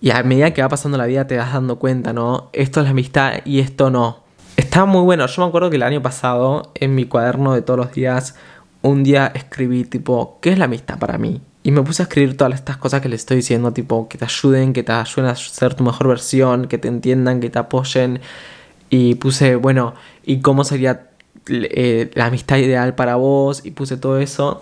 Y 0.01 0.11
a 0.11 0.21
medida 0.21 0.53
que 0.53 0.61
va 0.61 0.69
pasando 0.69 0.99
la 0.99 1.07
vida 1.07 1.25
te 1.25 1.35
vas 1.35 1.51
dando 1.51 1.79
cuenta, 1.79 2.13
¿no? 2.13 2.51
Esto 2.53 2.79
es 2.79 2.83
la 2.83 2.91
amistad 2.91 3.39
y 3.43 3.59
esto 3.59 3.89
no. 3.89 4.19
Está 4.55 4.85
muy 4.85 5.01
bueno. 5.01 5.25
Yo 5.25 5.41
me 5.41 5.47
acuerdo 5.47 5.71
que 5.71 5.77
el 5.77 5.81
año 5.81 6.03
pasado, 6.03 6.71
en 6.75 6.93
mi 6.93 7.05
cuaderno 7.05 7.55
de 7.55 7.63
todos 7.63 7.79
los 7.79 7.91
días, 7.91 8.35
un 8.83 9.03
día 9.03 9.31
escribí 9.33 9.83
tipo, 9.83 10.37
¿qué 10.43 10.51
es 10.51 10.59
la 10.59 10.65
amistad 10.65 10.99
para 10.99 11.17
mí? 11.17 11.41
Y 11.63 11.71
me 11.71 11.81
puse 11.81 12.03
a 12.03 12.05
escribir 12.05 12.37
todas 12.37 12.53
estas 12.53 12.77
cosas 12.77 13.01
que 13.01 13.09
le 13.09 13.15
estoy 13.15 13.37
diciendo, 13.37 13.73
tipo, 13.73 14.07
que 14.07 14.19
te 14.19 14.25
ayuden, 14.25 14.73
que 14.73 14.83
te 14.83 14.91
ayuden 14.91 15.25
a 15.25 15.35
ser 15.35 15.73
tu 15.73 15.83
mejor 15.83 16.09
versión, 16.09 16.67
que 16.67 16.77
te 16.77 16.87
entiendan, 16.87 17.39
que 17.39 17.49
te 17.49 17.57
apoyen. 17.57 18.19
Y 18.91 19.15
puse, 19.15 19.55
bueno, 19.55 19.95
¿y 20.23 20.41
cómo 20.41 20.63
sería 20.63 21.14
eh, 21.47 22.11
la 22.13 22.27
amistad 22.27 22.57
ideal 22.57 22.95
para 22.95 23.15
vos? 23.15 23.65
Y 23.65 23.71
puse 23.71 23.97
todo 23.97 24.19
eso. 24.19 24.61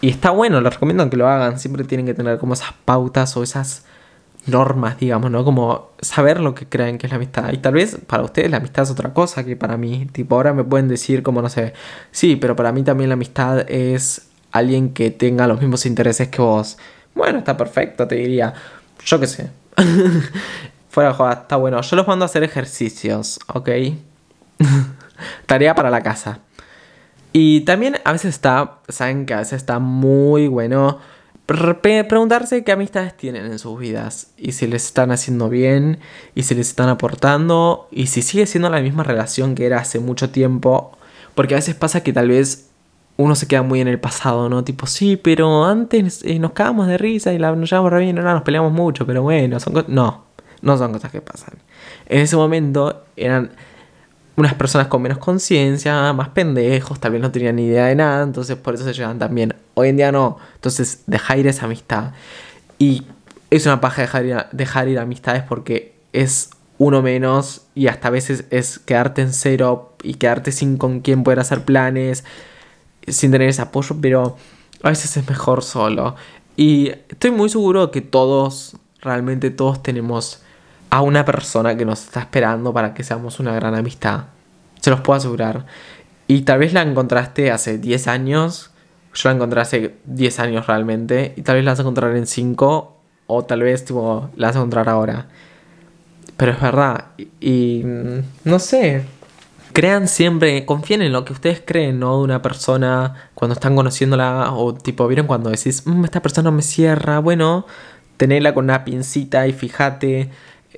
Y 0.00 0.08
está 0.08 0.30
bueno, 0.30 0.60
les 0.60 0.72
recomiendo 0.72 1.08
que 1.10 1.16
lo 1.16 1.28
hagan. 1.28 1.58
Siempre 1.58 1.84
tienen 1.84 2.06
que 2.06 2.14
tener 2.14 2.38
como 2.38 2.54
esas 2.54 2.72
pautas 2.84 3.36
o 3.36 3.42
esas 3.42 3.84
normas, 4.46 4.98
digamos, 4.98 5.30
¿no? 5.30 5.44
Como 5.44 5.90
saber 6.00 6.40
lo 6.40 6.54
que 6.54 6.66
creen 6.66 6.98
que 6.98 7.06
es 7.06 7.12
la 7.12 7.16
amistad. 7.16 7.52
Y 7.52 7.58
tal 7.58 7.74
vez 7.74 7.98
para 8.06 8.22
ustedes 8.22 8.50
la 8.50 8.56
amistad 8.58 8.84
es 8.84 8.90
otra 8.90 9.12
cosa 9.12 9.44
que 9.44 9.56
para 9.56 9.76
mí. 9.76 10.06
Tipo, 10.12 10.36
ahora 10.36 10.52
me 10.52 10.64
pueden 10.64 10.88
decir 10.88 11.22
como, 11.22 11.42
no 11.42 11.48
sé, 11.48 11.74
sí, 12.10 12.36
pero 12.36 12.56
para 12.56 12.72
mí 12.72 12.82
también 12.82 13.10
la 13.10 13.14
amistad 13.14 13.70
es 13.70 14.28
alguien 14.52 14.92
que 14.92 15.10
tenga 15.10 15.46
los 15.46 15.60
mismos 15.60 15.86
intereses 15.86 16.28
que 16.28 16.42
vos. 16.42 16.78
Bueno, 17.14 17.38
está 17.38 17.56
perfecto, 17.56 18.06
te 18.06 18.16
diría. 18.16 18.54
Yo 19.04 19.20
qué 19.20 19.26
sé. 19.26 19.50
Fuera 20.88 21.10
de 21.10 21.14
joda, 21.14 21.32
está 21.32 21.56
bueno. 21.56 21.80
Yo 21.80 21.96
los 21.96 22.06
mando 22.06 22.24
a 22.24 22.26
hacer 22.26 22.42
ejercicios, 22.42 23.38
¿ok? 23.48 23.68
Tarea 25.46 25.74
para 25.74 25.90
la 25.90 26.02
casa. 26.02 26.40
Y 27.32 27.60
también 27.60 27.96
a 28.04 28.12
veces 28.12 28.34
está, 28.34 28.78
saben 28.88 29.26
que 29.26 29.34
a 29.34 29.38
veces 29.38 29.54
está 29.54 29.78
muy 29.78 30.48
bueno 30.48 30.98
preguntarse 31.46 32.62
qué 32.62 32.72
amistades 32.72 33.16
tienen 33.16 33.46
en 33.46 33.58
sus 33.58 33.78
vidas 33.78 34.28
y 34.36 34.52
si 34.52 34.68
les 34.68 34.84
están 34.86 35.10
haciendo 35.10 35.48
bien 35.48 35.98
y 36.34 36.44
si 36.44 36.54
les 36.54 36.68
están 36.68 36.88
aportando 36.88 37.88
y 37.90 38.06
si 38.06 38.22
sigue 38.22 38.46
siendo 38.46 38.70
la 38.70 38.80
misma 38.80 39.02
relación 39.02 39.54
que 39.56 39.66
era 39.66 39.78
hace 39.78 39.98
mucho 39.98 40.30
tiempo. 40.30 40.96
Porque 41.34 41.54
a 41.54 41.58
veces 41.58 41.74
pasa 41.74 42.02
que 42.02 42.12
tal 42.12 42.28
vez 42.28 42.70
uno 43.16 43.34
se 43.34 43.48
queda 43.48 43.62
muy 43.62 43.80
en 43.80 43.88
el 43.88 43.98
pasado, 43.98 44.48
¿no? 44.48 44.64
Tipo, 44.64 44.86
sí, 44.86 45.16
pero 45.16 45.64
antes 45.64 46.22
eh, 46.24 46.38
nos 46.38 46.52
cagamos 46.52 46.86
de 46.86 46.98
risa 46.98 47.32
y 47.32 47.38
nos 47.38 47.70
llevamos 47.70 47.92
re 47.92 48.00
bien, 48.00 48.16
no, 48.16 48.22
nos 48.22 48.42
peleamos 48.42 48.72
mucho, 48.72 49.06
pero 49.06 49.22
bueno, 49.22 49.58
son 49.60 49.72
cosas... 49.72 49.88
No, 49.88 50.24
no 50.62 50.76
son 50.76 50.92
cosas 50.92 51.10
que 51.10 51.20
pasan. 51.20 51.54
En 52.06 52.20
ese 52.20 52.36
momento 52.36 53.04
eran 53.16 53.50
unas 54.40 54.54
personas 54.54 54.88
con 54.88 55.02
menos 55.02 55.18
conciencia, 55.18 56.12
más 56.14 56.30
pendejos, 56.30 56.98
tal 56.98 57.12
vez 57.12 57.20
no 57.20 57.30
tenían 57.30 57.56
ni 57.56 57.66
idea 57.66 57.86
de 57.86 57.94
nada, 57.94 58.22
entonces 58.22 58.56
por 58.56 58.74
eso 58.74 58.84
se 58.84 58.94
llevan 58.94 59.18
también. 59.18 59.54
Hoy 59.74 59.88
en 59.90 59.98
día 59.98 60.10
no, 60.12 60.38
entonces 60.54 61.02
dejar 61.06 61.38
ir 61.38 61.46
esa 61.46 61.66
amistad. 61.66 62.12
Y 62.78 63.06
es 63.50 63.66
una 63.66 63.80
paja 63.80 64.02
dejar 64.02 64.24
ir, 64.24 64.36
dejar 64.52 64.88
ir 64.88 64.98
amistades 64.98 65.42
porque 65.42 65.94
es 66.12 66.50
uno 66.78 67.02
menos 67.02 67.66
y 67.74 67.88
hasta 67.88 68.08
a 68.08 68.10
veces 68.10 68.46
es 68.50 68.78
quedarte 68.78 69.20
en 69.20 69.34
cero 69.34 69.94
y 70.02 70.14
quedarte 70.14 70.52
sin 70.52 70.78
con 70.78 71.00
quién 71.00 71.22
poder 71.22 71.40
hacer 71.40 71.64
planes, 71.64 72.24
sin 73.06 73.30
tener 73.32 73.50
ese 73.50 73.60
apoyo, 73.60 73.96
pero 74.00 74.36
a 74.82 74.88
veces 74.88 75.14
es 75.18 75.28
mejor 75.28 75.62
solo. 75.62 76.16
Y 76.56 76.88
estoy 77.10 77.30
muy 77.30 77.50
seguro 77.50 77.90
que 77.90 78.00
todos, 78.00 78.76
realmente 79.02 79.50
todos 79.50 79.82
tenemos 79.82 80.42
a 80.90 81.02
una 81.02 81.24
persona 81.24 81.76
que 81.76 81.84
nos 81.84 82.04
está 82.04 82.20
esperando 82.20 82.72
para 82.72 82.92
que 82.92 83.04
seamos 83.04 83.38
una 83.40 83.54
gran 83.54 83.74
amistad. 83.74 84.24
Se 84.80 84.90
los 84.90 85.00
puedo 85.00 85.16
asegurar. 85.16 85.66
Y 86.26 86.42
tal 86.42 86.58
vez 86.58 86.72
la 86.72 86.82
encontraste 86.82 87.50
hace 87.50 87.78
10 87.78 88.08
años. 88.08 88.70
Yo 89.14 89.28
la 89.28 89.36
encontré 89.36 89.60
hace 89.60 89.96
10 90.04 90.40
años 90.40 90.66
realmente. 90.66 91.32
Y 91.36 91.42
tal 91.42 91.56
vez 91.56 91.64
la 91.64 91.72
vas 91.72 91.78
a 91.78 91.82
encontrar 91.82 92.16
en 92.16 92.26
5. 92.26 92.96
O 93.26 93.44
tal 93.44 93.62
vez 93.62 93.84
tipo, 93.84 94.30
la 94.36 94.48
vas 94.48 94.56
a 94.56 94.58
encontrar 94.58 94.88
ahora. 94.88 95.28
Pero 96.36 96.52
es 96.52 96.60
verdad. 96.60 97.06
Y, 97.40 97.82
mm, 97.84 98.22
no 98.44 98.58
sé. 98.58 99.04
Crean 99.72 100.08
siempre, 100.08 100.66
confíen 100.66 101.02
en 101.02 101.12
lo 101.12 101.24
que 101.24 101.32
ustedes 101.32 101.62
creen, 101.64 102.00
¿no? 102.00 102.18
De 102.18 102.24
una 102.24 102.42
persona 102.42 103.14
cuando 103.34 103.54
están 103.54 103.76
conociéndola. 103.76 104.52
O 104.54 104.74
tipo, 104.74 105.06
¿vieron 105.06 105.28
cuando 105.28 105.50
decís, 105.50 105.86
mm, 105.86 106.04
esta 106.04 106.20
persona 106.22 106.50
me 106.50 106.62
cierra? 106.62 107.20
Bueno, 107.20 107.66
tenela 108.16 108.54
con 108.54 108.64
una 108.64 108.84
pincita 108.84 109.46
y 109.46 109.52
fíjate 109.52 110.30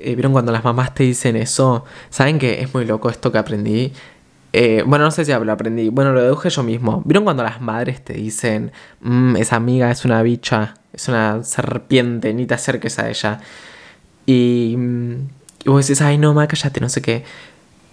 eh, 0.05 0.15
¿Vieron 0.15 0.33
cuando 0.33 0.53
las 0.53 0.65
mamás 0.65 0.95
te 0.95 1.05
dicen 1.05 1.37
eso? 1.37 1.85
¿Saben 2.11 2.39
que 2.39 2.61
es 2.61 2.75
muy 2.75 2.85
loco 2.85 3.11
esto 3.11 3.33
que 3.33 3.39
aprendí? 3.39 3.93
Eh, 4.53 4.83
bueno, 4.87 5.05
no 5.07 5.11
sé 5.11 5.25
si 5.25 5.33
lo 5.33 5.53
aprendí. 5.53 5.89
Bueno, 5.89 6.13
lo 6.13 6.23
deduje 6.23 6.51
yo 6.51 6.63
mismo. 6.63 7.03
¿Vieron 7.07 7.25
cuando 7.25 7.43
las 7.43 7.61
madres 7.61 8.05
te 8.05 8.15
dicen, 8.15 8.73
mm, 9.01 9.37
esa 9.37 9.57
amiga 9.57 9.91
es 9.91 10.05
una 10.05 10.23
bicha, 10.23 10.75
es 10.93 11.09
una 11.09 11.43
serpiente, 11.45 12.35
ni 12.35 12.47
te 12.47 12.55
acerques 12.55 12.99
a 12.99 13.09
ella? 13.09 13.41
Y, 14.27 14.75
mm, 14.77 15.13
y 15.65 15.69
vos 15.71 15.87
decís, 15.87 16.03
ay, 16.03 16.19
no, 16.19 16.35
ma, 16.35 16.47
cállate, 16.47 16.81
no 16.81 16.89
sé 16.89 17.03
qué. 17.03 17.25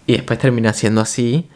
Y 0.08 0.14
después 0.14 0.40
termina 0.40 0.74
siendo 0.74 1.02
así. 1.02 1.50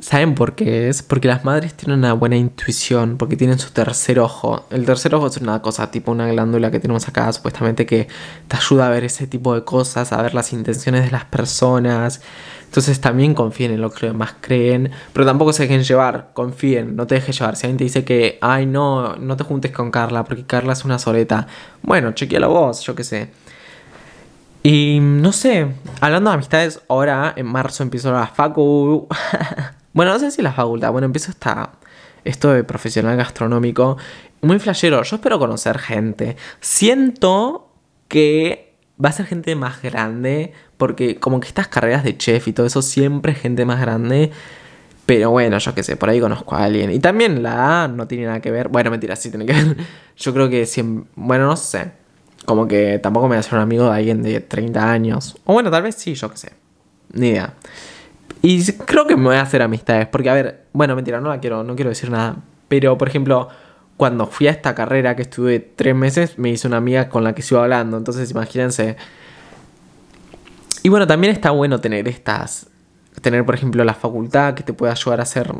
¿Saben 0.00 0.34
por 0.34 0.54
qué 0.54 0.88
es? 0.88 1.02
Porque 1.02 1.26
las 1.26 1.44
madres 1.44 1.72
tienen 1.72 2.00
una 2.00 2.12
buena 2.12 2.36
intuición, 2.36 3.16
porque 3.16 3.34
tienen 3.36 3.58
su 3.58 3.70
tercer 3.70 4.20
ojo. 4.20 4.66
El 4.70 4.84
tercer 4.84 5.14
ojo 5.14 5.26
es 5.28 5.38
una 5.38 5.62
cosa, 5.62 5.90
tipo 5.90 6.12
una 6.12 6.28
glándula 6.28 6.70
que 6.70 6.78
tenemos 6.80 7.08
acá, 7.08 7.32
supuestamente 7.32 7.86
que 7.86 8.06
te 8.46 8.56
ayuda 8.56 8.88
a 8.88 8.90
ver 8.90 9.04
ese 9.04 9.26
tipo 9.26 9.54
de 9.54 9.64
cosas, 9.64 10.12
a 10.12 10.20
ver 10.20 10.34
las 10.34 10.52
intenciones 10.52 11.04
de 11.06 11.10
las 11.10 11.24
personas. 11.24 12.20
Entonces 12.66 13.00
también 13.00 13.32
confíen 13.32 13.70
en 13.72 13.80
lo 13.80 13.90
que 13.90 14.06
demás 14.06 14.34
creen, 14.40 14.90
pero 15.14 15.24
tampoco 15.24 15.54
se 15.54 15.62
dejen 15.62 15.82
llevar, 15.82 16.30
confíen, 16.34 16.94
no 16.94 17.06
te 17.06 17.14
dejes 17.14 17.38
llevar. 17.38 17.56
Si 17.56 17.66
alguien 17.66 17.78
te 17.78 17.84
dice 17.84 18.04
que, 18.04 18.38
ay, 18.42 18.66
no, 18.66 19.16
no 19.16 19.36
te 19.38 19.44
juntes 19.44 19.72
con 19.72 19.90
Carla, 19.90 20.24
porque 20.24 20.44
Carla 20.44 20.74
es 20.74 20.84
una 20.84 20.98
soleta. 20.98 21.46
Bueno, 21.82 22.12
chequealo 22.12 22.50
vos, 22.50 22.82
yo 22.82 22.94
qué 22.94 23.04
sé. 23.04 23.30
Y 24.62 24.98
no 25.00 25.32
sé, 25.32 25.68
hablando 26.00 26.28
de 26.30 26.34
amistades, 26.34 26.82
ahora 26.88 27.32
en 27.34 27.46
marzo 27.46 27.82
empiezo 27.82 28.12
la 28.12 28.26
facu. 28.26 29.08
Bueno, 29.96 30.12
no 30.12 30.18
sé 30.18 30.30
si 30.30 30.42
la 30.42 30.52
facultad. 30.52 30.92
Bueno, 30.92 31.06
empiezo 31.06 31.30
esta, 31.30 31.72
esto 32.22 32.52
de 32.52 32.64
profesional 32.64 33.16
gastronómico. 33.16 33.96
Muy 34.42 34.58
flashero. 34.58 35.02
Yo 35.02 35.16
espero 35.16 35.38
conocer 35.38 35.78
gente. 35.78 36.36
Siento 36.60 37.72
que 38.06 38.74
va 39.02 39.08
a 39.08 39.12
ser 39.12 39.24
gente 39.24 39.56
más 39.56 39.80
grande. 39.80 40.52
Porque 40.76 41.16
como 41.16 41.40
que 41.40 41.48
estas 41.48 41.68
carreras 41.68 42.04
de 42.04 42.14
chef 42.14 42.46
y 42.46 42.52
todo 42.52 42.66
eso, 42.66 42.82
siempre 42.82 43.32
es 43.32 43.38
gente 43.38 43.64
más 43.64 43.80
grande. 43.80 44.32
Pero 45.06 45.30
bueno, 45.30 45.56
yo 45.56 45.74
qué 45.74 45.82
sé, 45.82 45.96
por 45.96 46.10
ahí 46.10 46.20
conozco 46.20 46.56
a 46.56 46.64
alguien. 46.64 46.92
Y 46.92 46.98
también 46.98 47.42
la 47.42 47.84
A 47.84 47.88
no 47.88 48.06
tiene 48.06 48.26
nada 48.26 48.40
que 48.40 48.50
ver. 48.50 48.68
Bueno, 48.68 48.90
mentira, 48.90 49.16
sí 49.16 49.30
tiene 49.30 49.46
que 49.46 49.54
ver. 49.54 49.76
Yo 50.18 50.34
creo 50.34 50.50
que 50.50 50.66
siempre... 50.66 51.10
Bueno, 51.14 51.46
no 51.46 51.56
sé. 51.56 51.92
Como 52.44 52.68
que 52.68 52.98
tampoco 52.98 53.28
me 53.28 53.30
voy 53.30 53.36
a 53.38 53.40
hacer 53.40 53.54
un 53.54 53.60
amigo 53.60 53.84
de 53.88 53.96
alguien 53.96 54.22
de 54.22 54.40
30 54.40 54.92
años. 54.92 55.38
O 55.46 55.54
bueno, 55.54 55.70
tal 55.70 55.84
vez 55.84 55.94
sí, 55.94 56.14
yo 56.14 56.30
qué 56.30 56.36
sé. 56.36 56.52
Ni 57.12 57.28
idea. 57.28 57.54
Y 58.42 58.64
creo 58.72 59.06
que 59.06 59.16
me 59.16 59.24
voy 59.24 59.36
a 59.36 59.42
hacer 59.42 59.62
amistades. 59.62 60.06
Porque, 60.08 60.30
a 60.30 60.34
ver, 60.34 60.66
bueno, 60.72 60.94
mentira, 60.94 61.20
no 61.20 61.28
la 61.28 61.40
quiero, 61.40 61.64
no 61.64 61.74
quiero 61.74 61.90
decir 61.90 62.10
nada. 62.10 62.36
Pero, 62.68 62.96
por 62.98 63.08
ejemplo, 63.08 63.48
cuando 63.96 64.26
fui 64.26 64.48
a 64.48 64.50
esta 64.50 64.74
carrera 64.74 65.16
que 65.16 65.22
estuve 65.22 65.58
tres 65.60 65.94
meses, 65.94 66.38
me 66.38 66.50
hice 66.50 66.66
una 66.66 66.76
amiga 66.76 67.08
con 67.08 67.24
la 67.24 67.34
que 67.34 67.42
sigo 67.42 67.60
hablando. 67.60 67.96
Entonces, 67.96 68.30
imagínense. 68.30 68.96
Y 70.82 70.88
bueno, 70.88 71.06
también 71.06 71.32
está 71.32 71.50
bueno 71.50 71.80
tener 71.80 72.06
estas. 72.08 72.68
Tener, 73.22 73.44
por 73.46 73.54
ejemplo, 73.54 73.82
la 73.82 73.94
facultad 73.94 74.54
que 74.54 74.62
te 74.62 74.74
puede 74.74 74.92
ayudar 74.92 75.20
a 75.20 75.22
hacer 75.22 75.50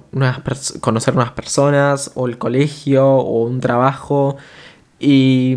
conocer 0.80 1.14
nuevas 1.14 1.32
personas, 1.32 2.12
o 2.14 2.26
el 2.26 2.38
colegio, 2.38 3.08
o 3.08 3.44
un 3.44 3.60
trabajo. 3.60 4.36
Y 5.00 5.56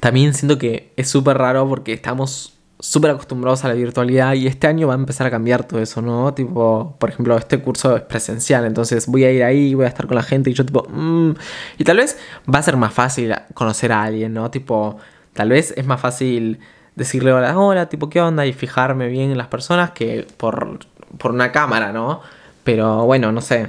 también 0.00 0.34
siento 0.34 0.58
que 0.58 0.92
es 0.96 1.08
súper 1.08 1.38
raro 1.38 1.68
porque 1.68 1.92
estamos 1.92 2.53
súper 2.84 3.12
acostumbrados 3.12 3.64
a 3.64 3.68
la 3.68 3.74
virtualidad 3.74 4.34
y 4.34 4.46
este 4.46 4.66
año 4.66 4.88
va 4.88 4.92
a 4.92 4.96
empezar 4.96 5.26
a 5.26 5.30
cambiar 5.30 5.64
todo 5.64 5.80
eso, 5.80 6.02
¿no? 6.02 6.34
Tipo, 6.34 6.94
por 6.98 7.08
ejemplo, 7.08 7.34
este 7.38 7.58
curso 7.58 7.96
es 7.96 8.02
presencial, 8.02 8.66
entonces 8.66 9.06
voy 9.06 9.24
a 9.24 9.32
ir 9.32 9.42
ahí, 9.42 9.72
voy 9.72 9.86
a 9.86 9.88
estar 9.88 10.06
con 10.06 10.16
la 10.16 10.22
gente 10.22 10.50
y 10.50 10.52
yo 10.52 10.66
tipo, 10.66 10.86
mmm, 10.90 11.30
y 11.78 11.84
tal 11.84 11.96
vez 11.96 12.18
va 12.52 12.58
a 12.58 12.62
ser 12.62 12.76
más 12.76 12.92
fácil 12.92 13.34
conocer 13.54 13.90
a 13.90 14.02
alguien, 14.02 14.34
¿no? 14.34 14.50
Tipo, 14.50 14.98
tal 15.32 15.48
vez 15.48 15.72
es 15.78 15.86
más 15.86 15.98
fácil 15.98 16.60
decirle 16.94 17.32
hola, 17.32 17.58
hola, 17.58 17.88
tipo, 17.88 18.10
¿qué 18.10 18.20
onda? 18.20 18.44
Y 18.44 18.52
fijarme 18.52 19.08
bien 19.08 19.30
en 19.30 19.38
las 19.38 19.48
personas 19.48 19.92
que 19.92 20.26
por, 20.36 20.80
por 21.16 21.30
una 21.32 21.52
cámara, 21.52 21.90
¿no? 21.90 22.20
Pero 22.64 23.06
bueno, 23.06 23.32
no 23.32 23.40
sé. 23.40 23.68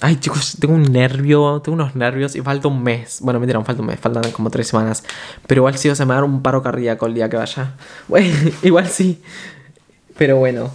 Ay, 0.00 0.16
chicos, 0.16 0.56
tengo 0.60 0.74
un 0.74 0.82
nervio, 0.92 1.60
tengo 1.62 1.76
unos 1.76 1.94
nervios 1.94 2.34
y 2.34 2.42
falta 2.42 2.68
un 2.68 2.82
mes. 2.82 3.20
Bueno, 3.22 3.38
mentira, 3.38 3.58
no 3.58 3.64
falta 3.64 3.80
un 3.80 3.88
mes, 3.88 4.00
faltan 4.00 4.30
como 4.32 4.50
tres 4.50 4.68
semanas. 4.68 5.04
Pero 5.46 5.60
igual 5.60 5.78
sí, 5.78 5.88
o 5.88 5.94
sea, 5.94 6.04
me 6.04 6.10
va 6.10 6.18
a 6.18 6.20
dar 6.22 6.28
un 6.28 6.42
paro 6.42 6.62
cardíaco 6.62 7.06
el 7.06 7.14
día 7.14 7.28
que 7.28 7.36
vaya. 7.36 7.74
Bueno, 8.08 8.28
igual 8.62 8.88
sí. 8.88 9.22
Pero 10.16 10.38
bueno, 10.38 10.70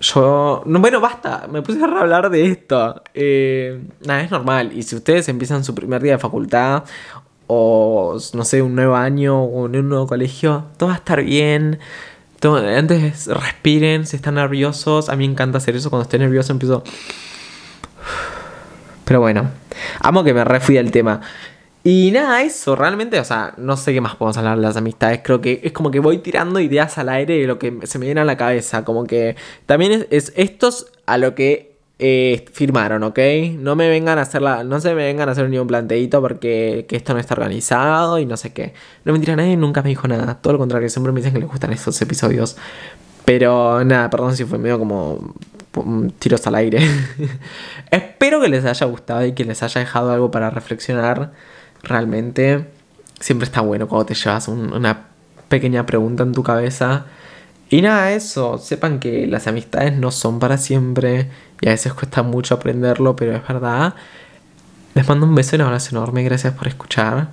yo. 0.00 0.62
No, 0.66 0.80
bueno, 0.80 1.00
basta, 1.00 1.48
me 1.50 1.62
puse 1.62 1.82
a 1.82 1.86
hablar 1.86 2.30
de 2.30 2.46
esto. 2.46 3.02
Eh, 3.14 3.80
nada, 4.06 4.22
es 4.22 4.30
normal. 4.30 4.72
Y 4.76 4.82
si 4.82 4.96
ustedes 4.96 5.28
empiezan 5.28 5.64
su 5.64 5.74
primer 5.74 6.02
día 6.02 6.12
de 6.12 6.18
facultad, 6.18 6.84
o 7.46 8.18
no 8.34 8.44
sé, 8.44 8.62
un 8.62 8.74
nuevo 8.74 8.96
año, 8.96 9.42
o 9.42 9.66
en 9.66 9.76
un 9.76 9.88
nuevo 9.88 10.06
colegio, 10.06 10.66
todo 10.76 10.88
va 10.88 10.94
a 10.94 10.98
estar 10.98 11.22
bien. 11.22 11.78
antes 12.42 13.26
respiren, 13.26 14.06
si 14.06 14.16
están 14.16 14.34
nerviosos. 14.34 15.08
A 15.08 15.16
mí 15.16 15.26
me 15.26 15.32
encanta 15.32 15.58
hacer 15.58 15.76
eso. 15.76 15.90
Cuando 15.90 16.02
estoy 16.04 16.18
nervioso 16.18 16.52
empiezo 16.52 16.82
pero 19.04 19.20
bueno, 19.20 19.50
amo 20.00 20.24
que 20.24 20.34
me 20.34 20.44
refui 20.44 20.76
del 20.76 20.90
tema. 20.90 21.20
Y 21.84 22.12
nada, 22.12 22.42
eso, 22.42 22.76
realmente, 22.76 23.18
o 23.18 23.24
sea, 23.24 23.54
no 23.56 23.76
sé 23.76 23.92
qué 23.92 24.00
más 24.00 24.14
podemos 24.14 24.36
hablar 24.36 24.56
de 24.56 24.62
las 24.62 24.76
amistades. 24.76 25.20
Creo 25.24 25.40
que 25.40 25.60
es 25.64 25.72
como 25.72 25.90
que 25.90 25.98
voy 25.98 26.18
tirando 26.18 26.60
ideas 26.60 26.96
al 26.98 27.08
aire 27.08 27.38
de 27.38 27.46
lo 27.46 27.58
que 27.58 27.80
se 27.84 27.98
me 27.98 28.06
viene 28.06 28.20
a 28.20 28.24
la 28.24 28.36
cabeza. 28.36 28.84
Como 28.84 29.04
que 29.04 29.34
también 29.66 30.06
es, 30.10 30.32
estos 30.36 30.92
a 31.06 31.18
lo 31.18 31.34
que 31.34 31.72
eh, 31.98 32.44
firmaron, 32.52 33.02
¿ok? 33.02 33.18
No 33.58 33.74
me 33.74 33.88
vengan 33.88 34.18
a 34.18 34.22
hacer 34.22 34.42
la, 34.42 34.62
no 34.62 34.80
se 34.80 34.94
me 34.94 35.04
vengan 35.04 35.28
a 35.28 35.32
hacer 35.32 35.48
ni 35.50 35.58
un 35.58 35.66
planteito 35.66 36.20
porque 36.20 36.86
que 36.88 36.96
esto 36.96 37.14
no 37.14 37.20
está 37.20 37.34
organizado 37.34 38.20
y 38.20 38.26
no 38.26 38.36
sé 38.36 38.52
qué. 38.52 38.74
No 39.04 39.12
mentira, 39.12 39.34
nadie 39.34 39.56
nunca 39.56 39.82
me 39.82 39.88
dijo 39.88 40.06
nada. 40.06 40.40
Todo 40.40 40.52
lo 40.52 40.58
contrario, 40.60 40.88
siempre 40.88 41.12
me 41.12 41.18
dicen 41.18 41.32
que 41.32 41.40
les 41.40 41.48
gustan 41.48 41.72
estos 41.72 42.00
episodios. 42.00 42.56
Pero 43.24 43.84
nada, 43.84 44.08
perdón 44.10 44.36
si 44.36 44.44
fue 44.44 44.58
medio 44.58 44.78
como 44.78 45.34
tiros 46.18 46.46
al 46.46 46.54
aire. 46.54 46.80
Espero 47.90 48.40
que 48.40 48.48
les 48.48 48.64
haya 48.64 48.86
gustado 48.86 49.24
y 49.24 49.32
que 49.32 49.44
les 49.44 49.62
haya 49.62 49.80
dejado 49.80 50.12
algo 50.12 50.30
para 50.30 50.50
reflexionar. 50.50 51.32
Realmente 51.82 52.66
siempre 53.20 53.46
está 53.46 53.60
bueno 53.60 53.88
cuando 53.88 54.06
te 54.06 54.14
llevas 54.14 54.48
una 54.48 55.06
pequeña 55.48 55.86
pregunta 55.86 56.22
en 56.22 56.32
tu 56.32 56.42
cabeza. 56.42 57.06
Y 57.70 57.80
nada, 57.80 58.12
eso, 58.12 58.58
sepan 58.58 59.00
que 59.00 59.26
las 59.26 59.46
amistades 59.46 59.96
no 59.96 60.10
son 60.10 60.38
para 60.38 60.58
siempre 60.58 61.30
y 61.60 61.68
a 61.68 61.70
veces 61.70 61.94
cuesta 61.94 62.22
mucho 62.22 62.54
aprenderlo, 62.54 63.16
pero 63.16 63.34
es 63.34 63.46
verdad. 63.48 63.94
Les 64.94 65.08
mando 65.08 65.24
un 65.24 65.34
beso 65.34 65.56
y 65.56 65.60
un 65.60 65.66
abrazo 65.66 65.96
enorme, 65.96 66.22
gracias 66.22 66.52
por 66.52 66.68
escuchar 66.68 67.28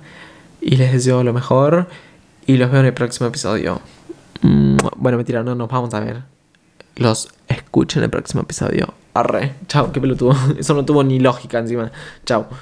y 0.62 0.76
les 0.76 0.92
deseo 0.92 1.22
lo 1.24 1.32
mejor 1.34 1.88
y 2.46 2.56
los 2.56 2.70
veo 2.70 2.80
en 2.80 2.86
el 2.86 2.94
próximo 2.94 3.28
episodio. 3.28 3.80
Mm, 4.40 4.76
bueno, 4.96 5.18
mentira, 5.18 5.42
no 5.42 5.54
nos 5.54 5.68
vamos 5.68 5.92
a 5.92 6.00
ver. 6.00 6.22
Los 6.96 7.28
escucho 7.48 7.98
en 7.98 8.04
el 8.04 8.10
próximo 8.10 8.42
episodio. 8.42 8.94
Arre, 9.14 9.54
chao, 9.66 9.92
qué 9.92 10.00
pelotudo. 10.00 10.34
Eso 10.58 10.74
no 10.74 10.84
tuvo 10.84 11.02
ni 11.02 11.18
lógica 11.18 11.58
encima. 11.58 11.90
Chao. 12.24 12.48